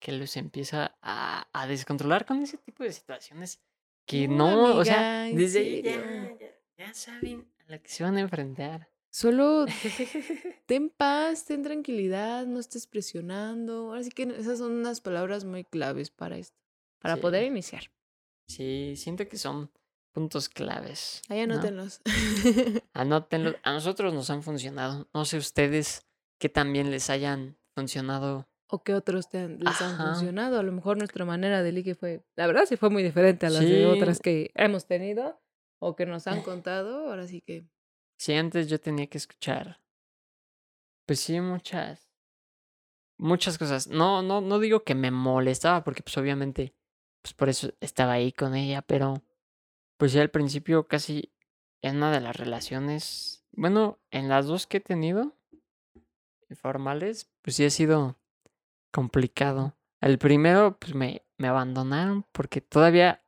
que 0.00 0.10
los 0.10 0.36
empieza 0.36 0.98
a, 1.00 1.46
a 1.52 1.66
descontrolar 1.68 2.26
con 2.26 2.42
ese 2.42 2.58
tipo 2.58 2.82
de 2.82 2.92
situaciones 2.92 3.62
que 4.04 4.26
No, 4.26 4.50
no, 4.50 4.76
o 4.76 4.84
sea, 4.84 5.22
amiga, 5.22 5.28
¿en 5.28 5.36
desde 5.36 5.58
ahí 5.60 5.82
ya, 5.82 6.36
ya, 6.40 6.58
ya 6.76 6.94
saben 6.94 7.48
a 7.60 7.70
la 7.70 7.78
que 7.78 7.88
se 7.88 8.02
van 8.02 8.16
a 8.16 8.20
enfrentar. 8.20 8.88
solo 9.10 9.66
ten 10.66 10.90
paz, 10.90 11.44
ten 11.44 11.62
tranquilidad, 11.62 12.46
no 12.46 12.58
estés 12.58 12.88
presionando. 12.88 13.88
Ahora 13.90 14.02
sí 14.02 14.10
que 14.10 14.24
esas 14.24 14.58
son 14.58 14.72
unas 14.72 15.00
palabras 15.00 15.44
muy 15.44 15.64
claves 15.64 16.10
para 16.10 16.36
esto, 16.38 16.56
para 17.00 17.16
poder 17.18 17.42
Sí. 17.42 17.46
iniciar. 17.48 17.82
Sí, 18.48 18.94
siento 18.96 19.28
que 19.28 19.38
son 19.38 19.70
puntos 20.14 20.48
claves. 20.48 21.22
Ahí 21.28 21.46
¿no? 21.46 21.54
anótenlos. 21.54 22.00
Anótenlo. 22.94 23.54
A 23.62 23.72
nosotros 23.72 24.14
nos 24.14 24.30
han 24.30 24.42
funcionado. 24.42 25.08
No 25.12 25.24
sé 25.24 25.36
ustedes 25.38 26.06
que 26.40 26.48
también 26.48 26.90
les 26.90 27.10
hayan 27.10 27.56
funcionado. 27.74 28.48
o 28.68 28.82
que 28.82 28.94
otros 28.94 29.28
te 29.28 29.38
han- 29.38 29.58
les 29.60 29.80
han 29.80 29.96
funcionado. 29.96 30.58
A 30.58 30.62
lo 30.64 30.72
mejor 30.72 30.96
nuestra 30.98 31.24
manera 31.24 31.62
de 31.62 31.70
ligue 31.70 31.94
fue, 31.94 32.24
la 32.34 32.48
verdad 32.48 32.64
sí 32.66 32.76
fue 32.76 32.90
muy 32.90 33.02
diferente 33.04 33.46
a 33.46 33.50
las 33.50 33.60
de 33.60 33.86
otras 33.86 34.16
Sí. 34.16 34.22
que 34.24 34.50
hemos 34.56 34.86
tenido 34.88 35.40
o 35.80 35.94
que 35.94 36.04
nos 36.04 36.26
han 36.26 36.42
contado. 36.42 37.08
Ahora 37.08 37.28
sí 37.28 37.40
que 37.42 37.64
Si 38.18 38.32
antes 38.34 38.66
yo 38.68 38.80
tenía 38.80 39.06
que 39.06 39.18
escuchar, 39.18 39.80
pues 41.06 41.20
sí, 41.20 41.40
muchas, 41.40 42.10
muchas 43.18 43.56
cosas. 43.58 43.86
No, 43.86 44.22
no, 44.22 44.40
no 44.40 44.58
digo 44.58 44.82
que 44.82 44.94
me 44.96 45.10
molestaba, 45.12 45.84
porque 45.84 46.02
pues 46.02 46.16
obviamente, 46.18 46.74
pues 47.26 47.34
por 47.34 47.48
eso 47.48 47.72
estaba 47.80 48.12
ahí 48.12 48.30
con 48.30 48.54
ella, 48.54 48.82
pero 48.82 49.20
pues 49.96 50.12
ya 50.12 50.22
al 50.22 50.30
principio 50.30 50.86
casi 50.86 51.32
en 51.82 51.96
una 51.96 52.12
de 52.12 52.20
las 52.20 52.36
relaciones, 52.36 53.44
bueno, 53.50 53.98
en 54.12 54.28
las 54.28 54.46
dos 54.46 54.68
que 54.68 54.76
he 54.76 54.80
tenido, 54.80 55.34
formales, 56.54 57.28
pues 57.42 57.56
sí 57.56 57.64
ha 57.64 57.70
sido 57.70 58.16
complicado. 58.92 59.76
El 60.00 60.18
primero, 60.18 60.78
pues 60.78 60.94
me, 60.94 61.22
me 61.36 61.48
abandonaron 61.48 62.24
porque 62.30 62.60
todavía 62.60 63.24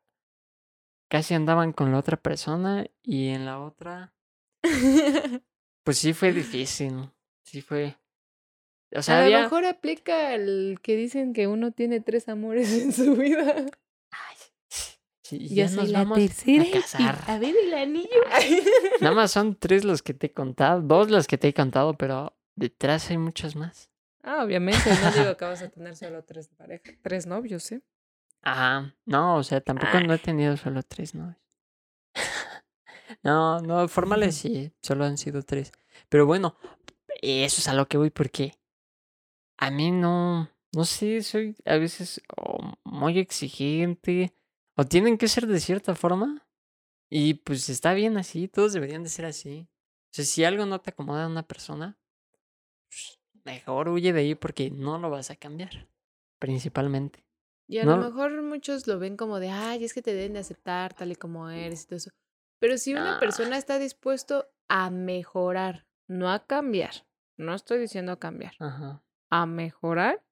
casi 1.09 1.35
andaban 1.35 1.73
con 1.73 1.91
la 1.91 1.99
otra 1.99 2.19
persona 2.19 2.87
y 3.03 3.31
en 3.31 3.47
la 3.47 3.59
otra... 3.61 4.15
Pues 5.83 5.97
sí 5.97 6.13
fue 6.13 6.35
difícil. 6.35 7.11
Sí 7.45 7.63
fue. 7.63 7.97
O 8.95 9.01
sea, 9.01 9.17
a 9.17 9.19
lo 9.21 9.25
había. 9.25 9.43
mejor 9.45 9.65
aplica 9.65 10.35
el 10.35 10.81
que 10.83 10.97
dicen 10.97 11.33
que 11.33 11.47
uno 11.47 11.73
tiene 11.73 12.01
tres 12.01 12.29
amores 12.29 12.71
en 12.83 12.93
su 12.93 13.17
vida. 13.17 13.65
Sí, 15.29 15.47
Yo 15.49 15.55
ya 15.57 15.69
soy 15.69 15.77
nos 15.79 15.89
la 15.91 15.99
vamos 16.01 16.19
tercera. 16.19 16.63
a 16.63 16.67
y- 16.67 16.71
casar. 16.71 17.25
a 17.27 17.39
ver 17.39 17.55
el 17.63 17.75
anillo. 17.75 18.09
Nada 19.01 19.15
más 19.15 19.31
son 19.31 19.57
tres 19.57 19.85
los 19.85 20.03
que 20.03 20.15
te 20.15 20.29
he 20.29 20.33
contado, 20.33 20.81
dos 20.81 21.11
los 21.11 21.27
que 21.27 21.37
te 21.37 21.49
he 21.49 21.55
contado, 21.55 21.95
pero 21.95 22.35
detrás 22.57 23.11
hay 23.11 23.19
muchos 23.19 23.55
más. 23.55 23.91
ah, 24.23 24.43
obviamente. 24.45 24.89
No 25.03 25.11
digo 25.13 25.37
que 25.37 25.45
vas 25.45 25.61
a 25.63 25.69
tener 25.69 25.95
solo 25.97 26.25
tres 26.25 26.49
parejas, 26.49 26.95
tres 27.03 27.27
novios, 27.27 27.71
¿eh? 27.73 27.83
Ajá. 28.43 28.95
No, 29.05 29.37
o 29.37 29.43
sea, 29.43 29.61
tampoco 29.61 30.01
no 30.01 30.15
he 30.15 30.19
tenido 30.19 30.57
solo 30.57 30.83
tres 30.83 31.15
novios. 31.15 31.37
No, 33.23 33.61
no, 33.61 33.89
formales 33.89 34.35
sí, 34.37 34.71
solo 34.83 35.05
han 35.05 35.17
sido 35.19 35.43
tres. 35.43 35.73
Pero 36.09 36.27
bueno, 36.27 36.57
eso 37.23 37.61
es 37.61 37.69
a 37.69 37.75
lo 37.75 37.89
que 37.89 37.97
voy 37.97 38.11
porque 38.11 38.55
a 39.57 39.71
mí 39.71 39.91
no, 39.91 40.49
no 40.73 40.85
sé, 40.85 41.23
soy 41.23 41.57
a 41.65 41.77
veces 41.77 42.23
o 42.37 42.59
muy 42.85 43.19
exigente 43.19 44.35
o 44.79 44.85
tienen 44.85 45.19
que 45.19 45.29
ser 45.29 45.47
de 45.47 45.61
cierta 45.61 45.95
forma 45.95 46.47
y 47.11 47.35
pues 47.35 47.69
está 47.69 47.95
bien 47.95 48.17
así, 48.17 48.49
todos 48.49 48.73
deberían 48.73 49.03
de 49.03 49.09
ser 49.09 49.25
así. 49.27 49.69
O 50.11 50.15
sea, 50.15 50.25
si 50.25 50.45
algo 50.45 50.67
no 50.67 50.81
te 50.81 50.91
acomoda 50.91 51.25
a 51.25 51.29
una 51.29 51.43
persona, 51.43 51.99
pues, 52.89 53.19
mejor 53.45 53.89
huye 53.89 54.13
de 54.13 54.21
ahí 54.21 54.35
porque 54.35 54.71
no 54.71 54.99
lo 54.99 55.11
vas 55.11 55.31
a 55.31 55.37
cambiar, 55.37 55.89
principalmente. 56.39 57.25
Y 57.69 57.79
a 57.79 57.85
No- 57.85 57.97
lo 57.97 58.05
mejor 58.05 58.41
muchos 58.43 58.87
lo 58.87 58.99
ven 58.99 59.17
como 59.17 59.41
de, 59.41 59.51
ay, 59.51 59.85
es 59.85 59.93
que 59.93 60.01
te 60.03 60.15
deben 60.15 60.35
de 60.35 60.39
aceptar 60.41 60.95
tal 60.95 61.13
y 61.13 61.17
como 61.17 61.51
eres 61.51 61.83
y 61.83 61.87
todo 61.87 61.97
eso. 61.97 62.11
Pero 62.61 62.79
si 62.79 62.93
una 62.95 63.17
Ah. 63.17 63.21
persona 63.21 63.57
está 63.59 63.79
dispuesto 63.79 64.49
a 64.69 64.91
mejorar, 64.91 65.87
no 66.09 66.31
a 66.31 66.47
cambiar, 66.47 67.07
no 67.37 67.55
estoy 67.55 67.79
diciendo 67.79 68.13
a 68.13 68.19
cambiar, 68.19 68.55
Ajá. 68.59 69.03
a 69.31 69.47
mejorar, 69.47 70.25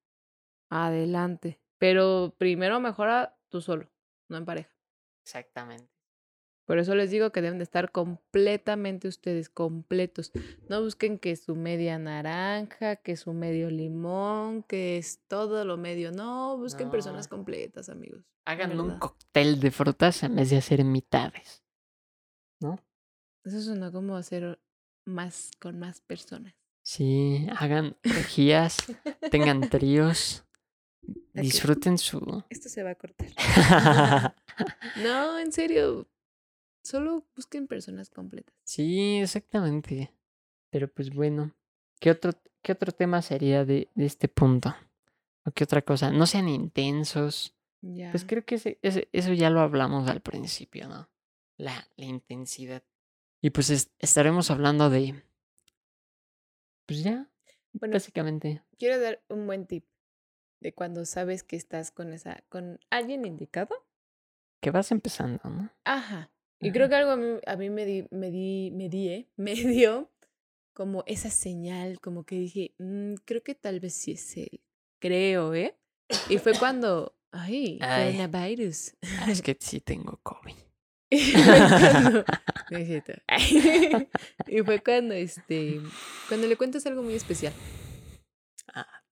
adelante. 0.70 1.60
Pero 1.78 2.34
primero 2.38 2.80
mejora 2.80 3.38
tú 3.50 3.60
solo, 3.60 3.88
no 4.28 4.36
en 4.36 4.44
pareja. 4.44 4.70
Exactamente. 5.24 5.96
Por 6.66 6.78
eso 6.78 6.96
les 6.96 7.12
digo 7.12 7.30
que 7.30 7.42
deben 7.42 7.58
de 7.58 7.64
estar 7.64 7.92
completamente 7.92 9.06
ustedes, 9.06 9.48
completos. 9.48 10.32
No 10.68 10.82
busquen 10.82 11.18
que 11.20 11.36
su 11.36 11.54
media 11.54 11.96
naranja, 11.96 12.96
que 12.96 13.16
su 13.16 13.32
medio 13.32 13.70
limón, 13.70 14.64
que 14.64 14.98
es 14.98 15.20
todo 15.28 15.64
lo 15.64 15.76
medio. 15.76 16.10
No, 16.10 16.58
busquen 16.58 16.90
personas 16.90 17.28
completas, 17.28 17.88
amigos. 17.88 18.24
Hagan 18.44 18.78
un 18.80 18.98
cóctel 18.98 19.60
de 19.60 19.70
frutas 19.70 20.24
en 20.24 20.34
vez 20.34 20.50
de 20.50 20.56
hacer 20.56 20.84
mitades. 20.84 21.62
¿No? 22.60 22.80
Eso 23.44 23.60
suena 23.60 23.92
como 23.92 24.16
hacer 24.16 24.60
más 25.04 25.52
con 25.60 25.78
más 25.78 26.00
personas. 26.00 26.54
Sí, 26.82 27.46
hagan 27.58 27.96
orgías, 28.04 28.76
tengan 29.30 29.68
tríos, 29.70 30.45
Disfruten 31.42 31.98
su... 31.98 32.44
Esto 32.50 32.68
se 32.68 32.82
va 32.82 32.90
a 32.90 32.94
cortar. 32.94 33.28
No, 35.02 35.38
en 35.38 35.52
serio. 35.52 36.08
Solo 36.82 37.26
busquen 37.34 37.66
personas 37.66 38.10
completas. 38.10 38.54
sí, 38.64 39.18
exactamente. 39.18 40.12
Pero 40.70 40.88
pues 40.88 41.10
bueno, 41.10 41.52
¿qué 42.00 42.10
otro, 42.10 42.32
qué 42.62 42.72
otro 42.72 42.92
tema 42.92 43.22
sería 43.22 43.64
de, 43.64 43.90
de 43.94 44.06
este 44.06 44.28
punto? 44.28 44.74
¿O 45.44 45.50
qué 45.52 45.64
otra 45.64 45.82
cosa? 45.82 46.10
No 46.10 46.26
sean 46.26 46.48
intensos, 46.48 47.54
Ya. 47.82 48.10
Pues 48.10 48.24
creo 48.24 48.44
que 48.44 48.56
ese- 48.56 48.78
ese- 48.82 49.08
eso 49.12 49.32
ya 49.32 49.50
lo 49.50 49.60
hablamos 49.60 50.08
al 50.08 50.20
principio, 50.20 50.88
¿no? 50.88 51.08
La, 51.56 51.88
la 51.96 52.04
intensidad. 52.06 52.82
Y 53.40 53.50
pues 53.50 53.70
es- 53.70 53.90
estaremos 53.98 54.50
hablando 54.50 54.88
de... 54.90 55.22
Pues 56.86 57.02
ya, 57.04 57.28
Bueno, 57.72 57.94
básicamente. 57.94 58.62
quiero 58.78 59.00
dar 59.00 59.22
un 59.28 59.46
buen 59.46 59.66
tip 59.66 59.84
de 60.66 60.72
cuando 60.74 61.04
sabes 61.04 61.44
que 61.44 61.54
estás 61.54 61.92
con 61.92 62.12
esa, 62.12 62.42
con 62.48 62.80
alguien 62.90 63.24
indicado. 63.24 63.86
Que 64.60 64.72
vas 64.72 64.90
empezando, 64.90 65.48
¿no? 65.48 65.70
Ajá. 65.84 66.32
Y 66.58 66.66
Ajá. 66.70 66.72
creo 66.74 66.88
que 66.88 66.94
algo 66.96 67.10
a 67.12 67.16
mí, 67.16 67.38
a 67.46 67.56
mí 67.56 67.70
me 67.70 67.84
di, 67.84 68.08
me 68.10 68.32
di, 68.32 68.72
me 68.72 68.88
di, 68.88 69.08
¿eh? 69.10 69.28
me 69.36 69.54
dio 69.54 70.10
como 70.72 71.04
esa 71.06 71.30
señal, 71.30 72.00
como 72.00 72.24
que 72.24 72.34
dije, 72.34 72.74
"Mm, 72.78 73.14
creo 73.24 73.44
que 73.44 73.54
tal 73.54 73.78
vez 73.78 73.94
sí 73.94 74.12
es 74.12 74.36
él. 74.36 74.60
Creo, 75.00 75.54
¿eh? 75.54 75.76
Y 76.28 76.38
fue 76.38 76.52
cuando, 76.58 77.14
ay, 77.30 77.78
Ay. 77.80 78.16
coronavirus. 78.16 78.96
Ah, 79.20 79.30
es 79.30 79.42
que 79.42 79.56
sí 79.60 79.80
tengo 79.80 80.18
COVID. 80.24 80.56
Y 81.12 81.32
cuando, 81.32 82.24
y 84.48 84.62
fue 84.62 84.82
cuando, 84.82 85.14
este, 85.14 85.80
cuando 86.26 86.48
le 86.48 86.56
cuentas 86.56 86.84
algo 86.86 87.04
muy 87.04 87.14
especial. 87.14 87.52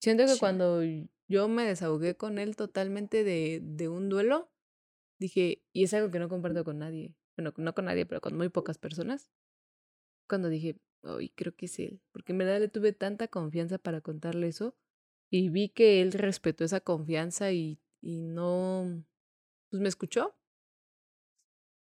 Siento 0.05 0.25
que 0.25 0.35
Sí. 0.35 0.38
cuando 0.38 0.83
yo 1.29 1.49
me 1.49 1.64
desahogué 1.64 2.14
con 2.14 2.38
él 2.38 2.57
totalmente 2.57 3.25
de, 3.25 3.61
de 3.62 3.88
un 3.88 4.11
duelo, 4.11 4.53
dije, 5.19 5.64
y 5.73 5.85
es 5.85 5.95
algo 5.95 6.11
que 6.11 6.19
no 6.19 6.29
comparto 6.29 6.62
con 6.62 6.79
nadie, 6.79 7.17
bueno, 7.38 7.55
no 7.57 7.75
con 7.75 7.87
nadie, 7.87 8.05
pero 8.05 8.21
con 8.21 8.37
muy 8.37 8.51
pocas 8.51 8.77
personas, 8.77 9.31
cuando 10.29 10.51
dije, 10.51 10.79
ay, 11.03 11.31
creo 11.31 11.55
que 11.57 11.67
es 11.67 11.79
él, 11.79 12.03
porque 12.12 12.33
en 12.33 12.38
verdad 12.38 12.61
le 12.61 12.69
tuve 12.69 12.93
tanta 12.93 13.29
confianza 13.29 13.79
para 13.79 14.03
contarle 14.03 14.49
eso 14.49 14.77
y 15.31 15.49
vi 15.49 15.71
que 15.71 16.03
él 16.03 16.12
respetó 16.12 16.64
esa 16.64 16.81
confianza 16.81 17.51
y, 17.53 17.81
y 18.03 18.21
no, 18.21 19.05
pues 19.71 19.81
me 19.81 19.88
escuchó. 19.88 20.37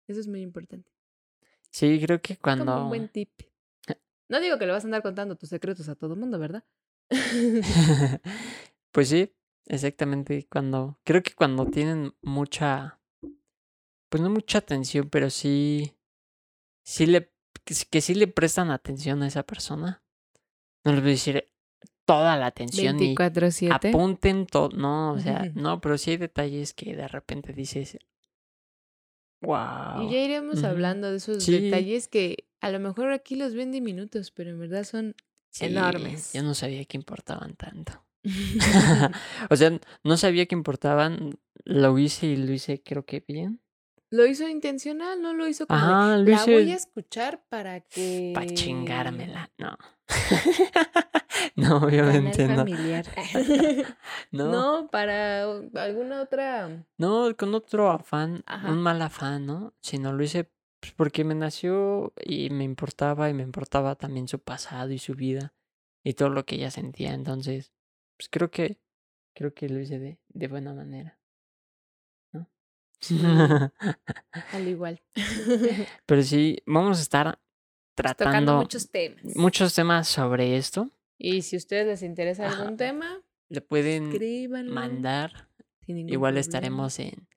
Eso 0.07 0.19
es 0.19 0.27
muy 0.27 0.41
importante. 0.41 0.91
Sí, 1.71 1.99
creo 2.05 2.21
que 2.21 2.35
Como 2.37 2.43
cuando... 2.43 2.83
un 2.83 2.89
buen 2.89 3.09
tip. 3.09 3.31
No 4.29 4.39
digo 4.39 4.57
que 4.59 4.65
le 4.65 4.71
vas 4.73 4.83
a 4.83 4.87
andar 4.87 5.01
contando 5.01 5.35
tus 5.35 5.49
secretos 5.49 5.89
a 5.89 5.95
todo 5.95 6.15
mundo, 6.15 6.37
¿verdad? 6.37 6.63
pues 8.91 9.09
sí, 9.09 9.33
exactamente. 9.67 10.47
Cuando... 10.49 10.99
Creo 11.03 11.21
que 11.23 11.33
cuando 11.33 11.65
tienen 11.67 12.13
mucha... 12.21 12.99
Pues 14.09 14.21
no 14.21 14.29
mucha 14.29 14.57
atención, 14.59 15.09
pero 15.09 15.29
sí... 15.29 15.93
Sí 16.83 17.05
le... 17.05 17.31
Que, 17.63 18.01
sí- 18.01 18.15
le 18.15 18.27
prestan 18.27 18.71
atención 18.71 19.21
a 19.23 19.27
esa 19.27 19.43
persona. 19.43 20.03
No 20.83 20.93
les 20.93 21.01
voy 21.01 21.09
a 21.11 21.13
decir 21.13 21.47
toda 22.05 22.35
la 22.37 22.47
atención 22.47 22.99
y 23.01 23.15
24-7. 23.15 23.71
apunten 23.71 24.47
todo. 24.47 24.69
No, 24.69 25.13
o 25.13 25.19
sea, 25.19 25.51
no, 25.55 25.79
pero 25.79 25.97
sí 25.97 26.11
hay 26.11 26.17
detalles 26.17 26.73
que 26.73 26.95
de 26.95 27.07
repente 27.07 27.53
dices... 27.53 27.97
Wow. 29.43 30.03
Y 30.07 30.11
ya 30.13 30.19
iremos 30.23 30.59
Ujú. 30.59 30.67
hablando 30.67 31.09
de 31.09 31.17
esos 31.17 31.43
Sí. 31.43 31.59
detalles 31.59 32.07
que 32.07 32.45
a 32.59 32.69
lo 32.69 32.79
mejor 32.79 33.11
aquí 33.11 33.35
los 33.35 33.55
ven 33.55 33.71
diminutos, 33.71 34.29
pero 34.31 34.51
en 34.51 34.59
verdad 34.59 34.83
son 34.83 35.15
enormes. 35.59 36.33
Yo 36.33 36.43
no 36.43 36.53
sabía 36.53 36.85
que 36.85 36.97
importaban 36.97 37.55
tanto. 37.55 38.03
o 39.49 39.55
sea, 39.55 39.79
no 40.03 40.17
sabía 40.17 40.45
que 40.45 40.55
importaban. 40.55 41.39
Lo 41.63 41.97
hice 41.97 42.27
y 42.27 42.37
lo 42.37 42.51
hice 42.51 42.81
creo 42.81 43.05
que 43.05 43.23
bien. 43.27 43.61
lo 44.09 44.25
hizo 44.25 44.47
intencional, 44.47 45.21
no 45.21 45.33
lo 45.33 45.47
hizo 45.47 45.67
como 45.67 45.79
Ajá, 45.79 46.17
lo 46.17 46.23
la 46.23 46.35
hice 46.35 46.53
voy 46.53 46.71
a 46.71 46.75
escuchar 46.75 47.43
para 47.49 47.81
que... 47.81 48.31
para 48.33 48.47
chingármela. 48.47 49.51
No. 49.57 49.77
no, 51.55 51.77
obviamente 51.77 52.47
no. 52.47 52.55
familiar. 52.55 53.05
No, 54.31 54.51
no, 54.51 54.89
para 54.89 55.43
alguna 55.43 56.21
otra... 56.21 56.85
no, 56.97 57.35
con 57.37 57.53
otro 57.53 57.91
afán, 57.91 58.43
Ajá. 58.47 58.71
un 58.71 58.81
mal 58.81 59.01
afán, 59.01 59.45
¿no? 59.45 59.73
Sino 59.81 60.11
lo 60.13 60.23
hice 60.23 60.51
pues, 60.81 60.91
porque 60.93 61.23
me 61.23 61.35
nació 61.35 62.13
y 62.25 62.49
me 62.49 62.65
importaba 62.65 63.29
y 63.29 63.33
me 63.33 63.43
importaba 63.43 63.95
también 63.95 64.27
su 64.27 64.39
pasado 64.39 64.91
y 64.91 64.99
su 64.99 65.13
vida 65.15 65.53
y 66.03 66.13
todo 66.15 66.29
lo 66.29 66.45
que 66.45 66.55
ella 66.55 66.71
sentía. 66.71 67.13
Entonces, 67.13 67.71
pues 68.17 68.27
creo 68.29 68.51
que 68.51 68.77
creo 69.33 69.53
que 69.53 69.69
lo 69.69 69.79
hice 69.79 69.97
de, 69.99 70.19
de 70.27 70.47
buena 70.49 70.73
manera. 70.73 71.17
¿no? 72.33 72.49
Al 74.53 74.67
igual. 74.67 75.01
Pero 76.05 76.21
sí, 76.23 76.57
vamos 76.65 76.99
a 76.99 77.01
estar 77.01 77.39
Tocando 77.95 78.13
tratando 78.15 78.57
muchos 78.57 78.89
temas. 78.89 79.35
muchos 79.35 79.73
temas 79.75 80.07
sobre 80.07 80.57
esto. 80.57 80.89
Y 81.17 81.43
si 81.43 81.55
a 81.55 81.59
ustedes 81.59 81.85
les 81.87 82.01
interesa 82.03 82.47
algún 82.47 82.67
Ajá. 82.69 82.77
tema, 82.77 83.21
Le 83.49 83.61
pueden 83.61 84.11
escríbanlo. 84.11 84.73
mandar. 84.73 85.49
Igual 85.85 86.33
problema. 86.33 86.39
estaremos 86.39 86.99
en 86.99 87.27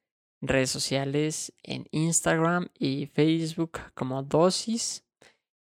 redes 0.49 0.71
sociales, 0.71 1.53
en 1.63 1.87
Instagram 1.91 2.69
y 2.79 3.07
Facebook 3.07 3.79
como 3.95 4.23
Dosis, 4.23 5.05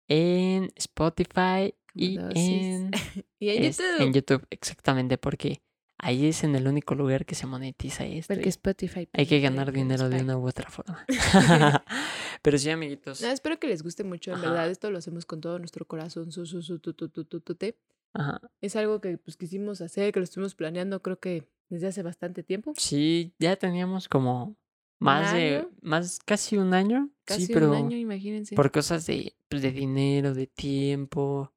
en 0.09 0.71
Spotify 0.77 1.75
y 1.95 2.19
en, 2.35 2.91
Y 3.39 3.51
en 3.51 3.65
es- 3.65 3.79
YouTube. 3.79 4.01
en 4.01 4.13
YouTube, 4.13 4.47
exactamente, 4.51 5.19
porque 5.19 5.63
ahí 5.99 6.27
es 6.27 6.45
en 6.45 6.55
el 6.57 6.67
único 6.67 6.95
lugar 6.95 7.25
que 7.27 7.35
se 7.35 7.47
monetiza 7.47 8.05
esto. 8.07 8.35
Porque 8.35 8.49
Spotify. 8.49 9.09
Hay 9.13 9.27
que 9.27 9.41
ganar 9.41 9.71
dinero 9.73 10.09
de 10.09 10.23
una 10.23 10.37
u 10.37 10.47
otra 10.49 10.71
forma. 10.71 11.05
Pero 12.43 12.59
sí, 12.59 12.71
amiguitos. 12.71 13.21
No, 13.21 13.29
espero 13.29 13.59
que 13.59 13.67
les 13.67 13.83
guste 13.83 14.05
mucho, 14.05 14.31
en 14.31 14.39
Ajá. 14.39 14.47
verdad. 14.51 14.71
Esto 14.71 14.91
lo 14.91 14.99
hacemos 14.99 15.27
con 15.27 15.41
todo 15.41 15.59
nuestro 15.59 15.87
corazón. 15.87 16.33
Su, 16.33 16.47
su, 16.47 16.63
su, 16.63 16.79
tu, 16.79 16.95
tu, 16.95 17.09
tu, 17.09 17.25
tu, 17.25 17.41
tu, 17.41 17.55
te. 17.55 17.77
Ajá. 18.15 18.41
Es 18.61 18.77
algo 18.77 19.01
que 19.01 19.19
pues 19.19 19.37
quisimos 19.37 19.81
hacer, 19.81 20.13
que 20.13 20.21
lo 20.21 20.25
estuvimos 20.25 20.55
planeando, 20.55 21.01
creo 21.03 21.21
que 21.21 21.49
desde 21.69 21.87
hace 21.89 22.03
bastante 22.03 22.43
tiempo. 22.43 22.73
Sí, 22.77 23.35
ya 23.39 23.55
teníamos 23.57 24.09
como 24.09 24.57
más 25.01 25.33
de, 25.33 25.57
año? 25.57 25.69
más 25.83 26.19
casi 26.25 26.57
un 26.57 26.75
año. 26.75 27.11
Casi 27.25 27.47
sí, 27.47 27.53
pero 27.53 27.71
un 27.71 27.77
año, 27.77 27.97
imagínense. 27.97 28.55
por 28.55 28.71
cosas 28.71 29.07
de, 29.07 29.35
pues, 29.49 29.63
de 29.63 29.73
dinero, 29.73 30.35
de 30.35 30.47
tiempo. 30.47 31.53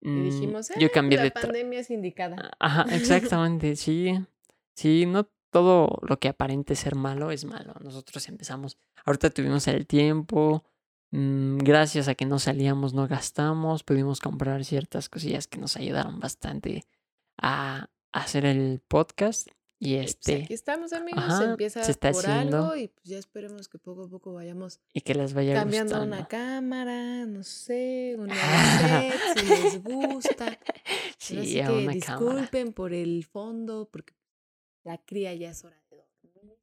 y 0.00 0.08
mm, 0.08 0.24
dijimos, 0.24 0.68
yo 0.78 0.88
"Ah, 0.88 0.90
cambié 0.92 1.18
la 1.18 1.24
de 1.24 1.30
pandemia 1.30 1.80
es 1.80 1.90
indicada. 1.90 2.50
Ajá, 2.58 2.84
exactamente, 2.94 3.76
sí. 3.76 4.18
Sí, 4.74 5.06
no 5.06 5.28
todo 5.50 5.98
lo 6.02 6.18
que 6.18 6.28
aparente 6.28 6.74
ser 6.74 6.94
malo 6.96 7.30
es 7.30 7.44
malo. 7.44 7.74
Nosotros 7.80 8.26
empezamos, 8.28 8.78
ahorita 9.04 9.30
tuvimos 9.30 9.68
el 9.68 9.86
tiempo, 9.86 10.64
mm, 11.10 11.58
gracias 11.58 12.08
a 12.08 12.14
que 12.14 12.24
no 12.24 12.38
salíamos, 12.38 12.94
no 12.94 13.06
gastamos, 13.06 13.84
pudimos 13.84 14.18
comprar 14.20 14.64
ciertas 14.64 15.08
cosillas 15.10 15.46
que 15.46 15.58
nos 15.58 15.76
ayudaron 15.76 16.18
bastante 16.20 16.84
a 17.36 17.90
hacer 18.12 18.46
el 18.46 18.80
podcast. 18.88 19.48
Y 19.84 19.94
Y, 19.94 19.96
pues, 19.96 20.10
este, 20.10 20.42
aquí 20.44 20.54
estamos, 20.54 20.92
amigos. 20.92 21.24
ajá, 21.24 21.38
se 21.38 21.44
empieza 21.44 21.82
se 21.82 21.90
está 21.90 22.12
por 22.12 22.24
haciendo. 22.24 22.56
algo 22.58 22.76
y 22.76 22.86
pues 22.86 23.04
ya 23.04 23.18
esperemos 23.18 23.68
que 23.68 23.78
poco 23.78 24.04
a 24.04 24.08
poco 24.08 24.32
vayamos 24.32 24.78
y 24.92 25.00
que 25.00 25.12
les 25.14 25.34
vaya 25.34 25.54
cambiando 25.54 25.96
gustando. 25.96 26.16
una 26.16 26.28
cámara, 26.28 27.26
no 27.26 27.42
sé, 27.42 28.14
un 28.16 28.28
nuevo 28.28 28.40
set, 28.80 29.20
si 29.38 29.46
les 29.46 29.82
gusta. 29.82 30.58
Sí, 31.18 31.44
sí 31.44 31.60
a 31.60 31.66
que 31.66 31.72
una 31.72 31.98
cámara. 31.98 32.36
disculpen 32.42 32.72
por 32.72 32.92
el 32.94 33.24
fondo, 33.24 33.88
porque 33.90 34.14
la 34.84 34.98
cría 34.98 35.34
ya 35.34 35.50
es 35.50 35.64
hora 35.64 35.82
de 35.90 35.96
dormir. 35.96 36.58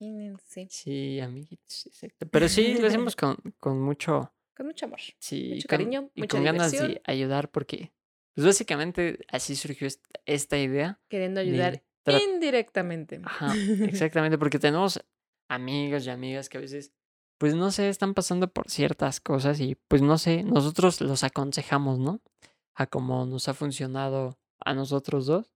Imagínense. 0.00 0.68
Sí, 0.70 1.20
amiguitos, 1.20 1.86
exacto. 1.86 2.26
Pero 2.30 2.48
sí, 2.48 2.74
lo 2.78 2.86
hacemos 2.88 3.16
con, 3.16 3.36
con 3.58 3.80
mucho, 3.80 4.32
Con 4.56 4.66
mucho 4.66 4.86
amor. 4.86 5.00
sí, 5.18 5.50
Mucho 5.54 5.68
con- 5.68 5.78
cariño, 5.78 6.10
y 6.14 6.20
mucha 6.20 6.36
con 6.36 6.44
ganas 6.44 6.72
de 6.72 7.00
ayudar 7.04 7.50
porque, 7.50 7.92
pues 8.34 8.46
básicamente 8.46 9.18
así 9.28 9.56
surgió 9.56 9.86
est- 9.86 10.04
esta 10.26 10.58
idea. 10.58 11.00
Queriendo 11.08 11.40
ayudar 11.40 11.72
de 11.72 11.82
indirectamente. 12.06 13.20
Ajá, 13.24 13.52
exactamente, 13.84 14.38
porque 14.38 14.58
tenemos 14.58 15.04
amigos 15.48 16.06
y 16.06 16.10
amigas 16.10 16.48
que 16.48 16.58
a 16.58 16.60
veces, 16.60 16.92
pues 17.38 17.54
no 17.54 17.70
sé, 17.70 17.88
están 17.88 18.14
pasando 18.14 18.48
por 18.52 18.70
ciertas 18.70 19.20
cosas 19.20 19.60
y 19.60 19.76
pues 19.88 20.02
no 20.02 20.18
sé, 20.18 20.42
nosotros 20.42 21.00
los 21.00 21.24
aconsejamos, 21.24 21.98
¿no? 21.98 22.20
A 22.74 22.86
como 22.86 23.26
nos 23.26 23.48
ha 23.48 23.54
funcionado 23.54 24.38
a 24.64 24.74
nosotros 24.74 25.26
dos, 25.26 25.54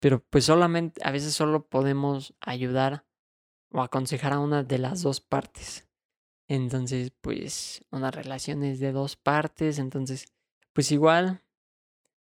pero 0.00 0.24
pues 0.30 0.44
solamente, 0.44 1.00
a 1.04 1.10
veces 1.10 1.34
solo 1.34 1.66
podemos 1.66 2.34
ayudar 2.40 3.04
o 3.70 3.82
aconsejar 3.82 4.32
a 4.32 4.38
una 4.38 4.62
de 4.62 4.78
las 4.78 5.02
dos 5.02 5.20
partes. 5.20 5.88
Entonces, 6.48 7.10
pues 7.20 7.84
una 7.90 8.10
relación 8.10 8.62
es 8.62 8.78
de 8.80 8.92
dos 8.92 9.16
partes, 9.16 9.78
entonces, 9.78 10.26
pues 10.72 10.92
igual, 10.92 11.43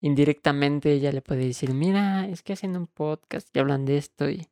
indirectamente 0.01 0.91
ella 0.93 1.11
le 1.11 1.21
puede 1.21 1.45
decir, 1.45 1.73
mira, 1.73 2.27
es 2.27 2.41
que 2.43 2.53
hacen 2.53 2.75
un 2.77 2.87
podcast 2.87 3.47
y 3.55 3.59
hablan 3.59 3.85
de 3.85 3.97
esto 3.97 4.29
y... 4.29 4.47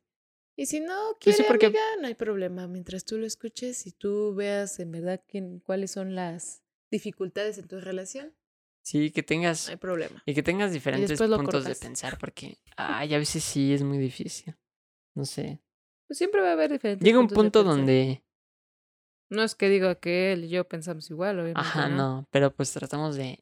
Y 0.56 0.66
si 0.66 0.80
no 0.80 0.94
Pues 1.22 1.36
quiere, 1.36 1.48
porque- 1.48 1.66
amiga, 1.66 1.80
no 2.00 2.08
hay 2.08 2.14
problema. 2.14 2.66
Mientras 2.66 3.04
tú 3.04 3.16
lo 3.16 3.26
escuches 3.26 3.86
y 3.86 3.92
tú 3.92 4.34
veas 4.34 4.80
en 4.80 4.90
verdad 4.90 5.22
quién, 5.28 5.60
cuáles 5.60 5.92
son 5.92 6.16
las 6.16 6.62
dificultades 6.90 7.58
en 7.58 7.68
tu 7.68 7.80
relación, 7.80 8.34
Sí, 8.82 9.10
que 9.10 9.20
no 9.22 9.26
tengas 9.26 9.68
hay 9.68 9.76
problema. 9.76 10.22
y 10.26 10.34
que 10.34 10.42
tengas 10.42 10.72
diferentes 10.72 11.18
puntos 11.20 11.64
de 11.64 11.74
pensar, 11.76 12.18
porque 12.18 12.58
ay, 12.76 13.14
a 13.14 13.18
veces 13.18 13.44
sí 13.44 13.72
es 13.72 13.82
muy 13.82 13.98
difícil. 13.98 14.56
No 15.14 15.24
sé. 15.26 15.60
Pues 16.08 16.16
siempre 16.18 16.40
va 16.40 16.48
a 16.48 16.52
haber 16.52 16.72
diferentes 16.72 17.04
Llega 17.04 17.18
un 17.20 17.28
punto 17.28 17.62
donde, 17.64 18.24
No 19.30 19.42
es 19.44 19.54
que 19.54 19.68
diga 19.68 19.94
que 19.96 20.32
él 20.32 20.44
y 20.44 20.48
yo 20.48 20.66
pensamos 20.66 21.08
igual, 21.10 21.36
obviamente. 21.38 21.60
ajá, 21.60 21.88
no. 21.88 21.96
no, 21.96 22.28
pero 22.30 22.52
pues 22.54 22.72
tratamos 22.72 23.14
de 23.16 23.38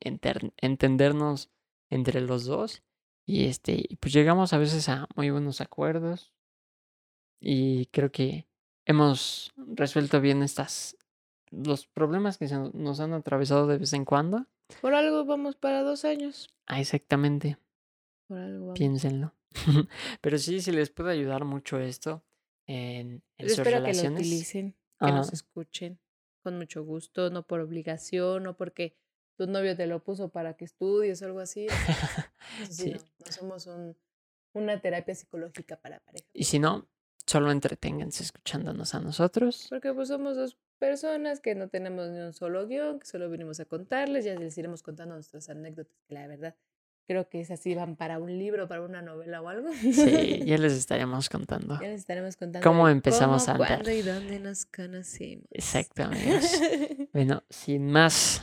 entendernos 0.56 1.48
entre 1.90 2.20
los 2.20 2.44
dos 2.44 2.82
y 3.26 3.46
este, 3.46 3.88
pues 4.00 4.12
llegamos 4.14 4.52
a 4.52 4.58
veces 4.58 4.88
a 4.88 5.08
muy 5.16 5.30
buenos 5.30 5.60
acuerdos 5.60 6.32
Y 7.40 7.86
creo 7.86 8.10
que 8.10 8.46
hemos 8.86 9.52
resuelto 9.56 10.20
bien 10.20 10.42
estas 10.42 10.96
los 11.50 11.86
problemas 11.86 12.38
que 12.38 12.48
se 12.48 12.56
nos 12.56 13.00
han 13.00 13.12
atravesado 13.14 13.66
de 13.66 13.78
vez 13.78 13.92
en 13.92 14.04
cuando. 14.04 14.46
Por 14.80 14.94
algo 14.94 15.24
vamos 15.24 15.56
para 15.56 15.82
dos 15.82 16.04
años. 16.04 16.48
Ah, 16.66 16.80
exactamente. 16.80 17.58
Por 18.28 18.38
algo 18.38 18.74
vamos. 18.74 18.78
Piénsenlo. 18.78 19.34
Pero 20.20 20.38
sí, 20.38 20.60
si 20.60 20.72
les 20.72 20.90
puede 20.90 21.12
ayudar 21.12 21.44
mucho 21.44 21.78
esto 21.78 22.24
en, 22.66 23.22
en 23.38 23.48
sus 23.48 23.58
espero 23.58 23.82
que 23.84 23.94
lo 23.94 24.02
relaciones. 24.02 24.20
utilicen, 24.20 24.76
que 24.98 25.12
nos 25.12 25.32
escuchen 25.32 26.00
con 26.42 26.58
mucho 26.58 26.84
gusto, 26.84 27.30
no 27.30 27.46
por 27.46 27.60
obligación, 27.60 28.42
no 28.44 28.56
porque 28.56 28.96
tu 29.36 29.46
novio 29.46 29.76
te 29.76 29.86
lo 29.86 30.02
puso 30.02 30.28
para 30.30 30.54
que 30.56 30.64
estudies 30.64 31.22
o 31.22 31.26
algo 31.26 31.40
así. 31.40 31.66
no. 31.66 31.72
Eso 32.64 32.72
sí, 32.72 32.90
no, 32.92 32.98
no 33.26 33.32
somos 33.32 33.66
un- 33.66 33.96
una 34.54 34.80
terapia 34.80 35.14
psicológica 35.14 35.76
para 35.76 36.00
pareja. 36.00 36.26
Y 36.32 36.44
si 36.44 36.58
no, 36.58 36.88
solo 37.26 37.50
entreténganse 37.50 38.22
escuchándonos 38.22 38.94
a 38.94 39.00
nosotros. 39.00 39.66
Porque 39.68 39.92
pues 39.92 40.08
somos 40.08 40.36
dos 40.36 40.56
personas 40.78 41.40
que 41.40 41.54
no 41.54 41.68
tenemos 41.68 42.08
ni 42.10 42.18
un 42.20 42.32
solo 42.32 42.66
guion, 42.66 42.98
que 43.00 43.06
solo 43.06 43.28
vinimos 43.30 43.60
a 43.60 43.64
contarles, 43.66 44.24
ya 44.24 44.34
les 44.34 44.56
iremos 44.56 44.82
contando 44.82 45.14
nuestras 45.14 45.48
anécdotas, 45.50 45.94
que 46.08 46.14
la 46.14 46.26
verdad 46.26 46.54
creo 47.08 47.28
que 47.28 47.40
esas 47.40 47.60
van 47.76 47.96
para 47.96 48.18
un 48.18 48.36
libro, 48.38 48.66
para 48.66 48.82
una 48.82 49.00
novela 49.00 49.40
o 49.40 49.48
algo. 49.48 49.68
Sí, 49.74 50.42
ya 50.44 50.58
les 50.58 50.72
estaremos 50.76 51.28
contando. 51.28 51.78
Ya 51.80 51.88
les 51.88 52.00
estaremos 52.00 52.36
contando 52.36 52.66
¿Cómo 52.68 52.88
empezamos 52.88 53.44
cómo, 53.44 53.52
a 53.52 53.54
andar? 53.54 53.82
cuándo 53.82 53.90
y 53.92 54.02
dónde 54.02 54.38
nos 54.40 54.66
conocimos. 54.66 55.46
Exacto, 55.50 56.02
amigos. 56.04 56.44
Bueno, 57.12 57.42
sin 57.48 57.90
más 57.90 58.42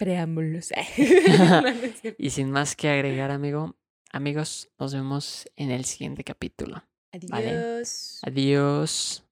Preámbulos. 0.00 0.70
Y 2.18 2.30
sin 2.30 2.50
más 2.50 2.74
que 2.74 2.88
agregar, 2.88 3.30
amigo, 3.30 3.76
amigos, 4.12 4.70
nos 4.78 4.94
vemos 4.94 5.46
en 5.56 5.70
el 5.70 5.84
siguiente 5.84 6.24
capítulo. 6.24 6.82
Vale. 7.28 7.50
Adiós. 7.50 8.18
Adiós. 8.22 9.29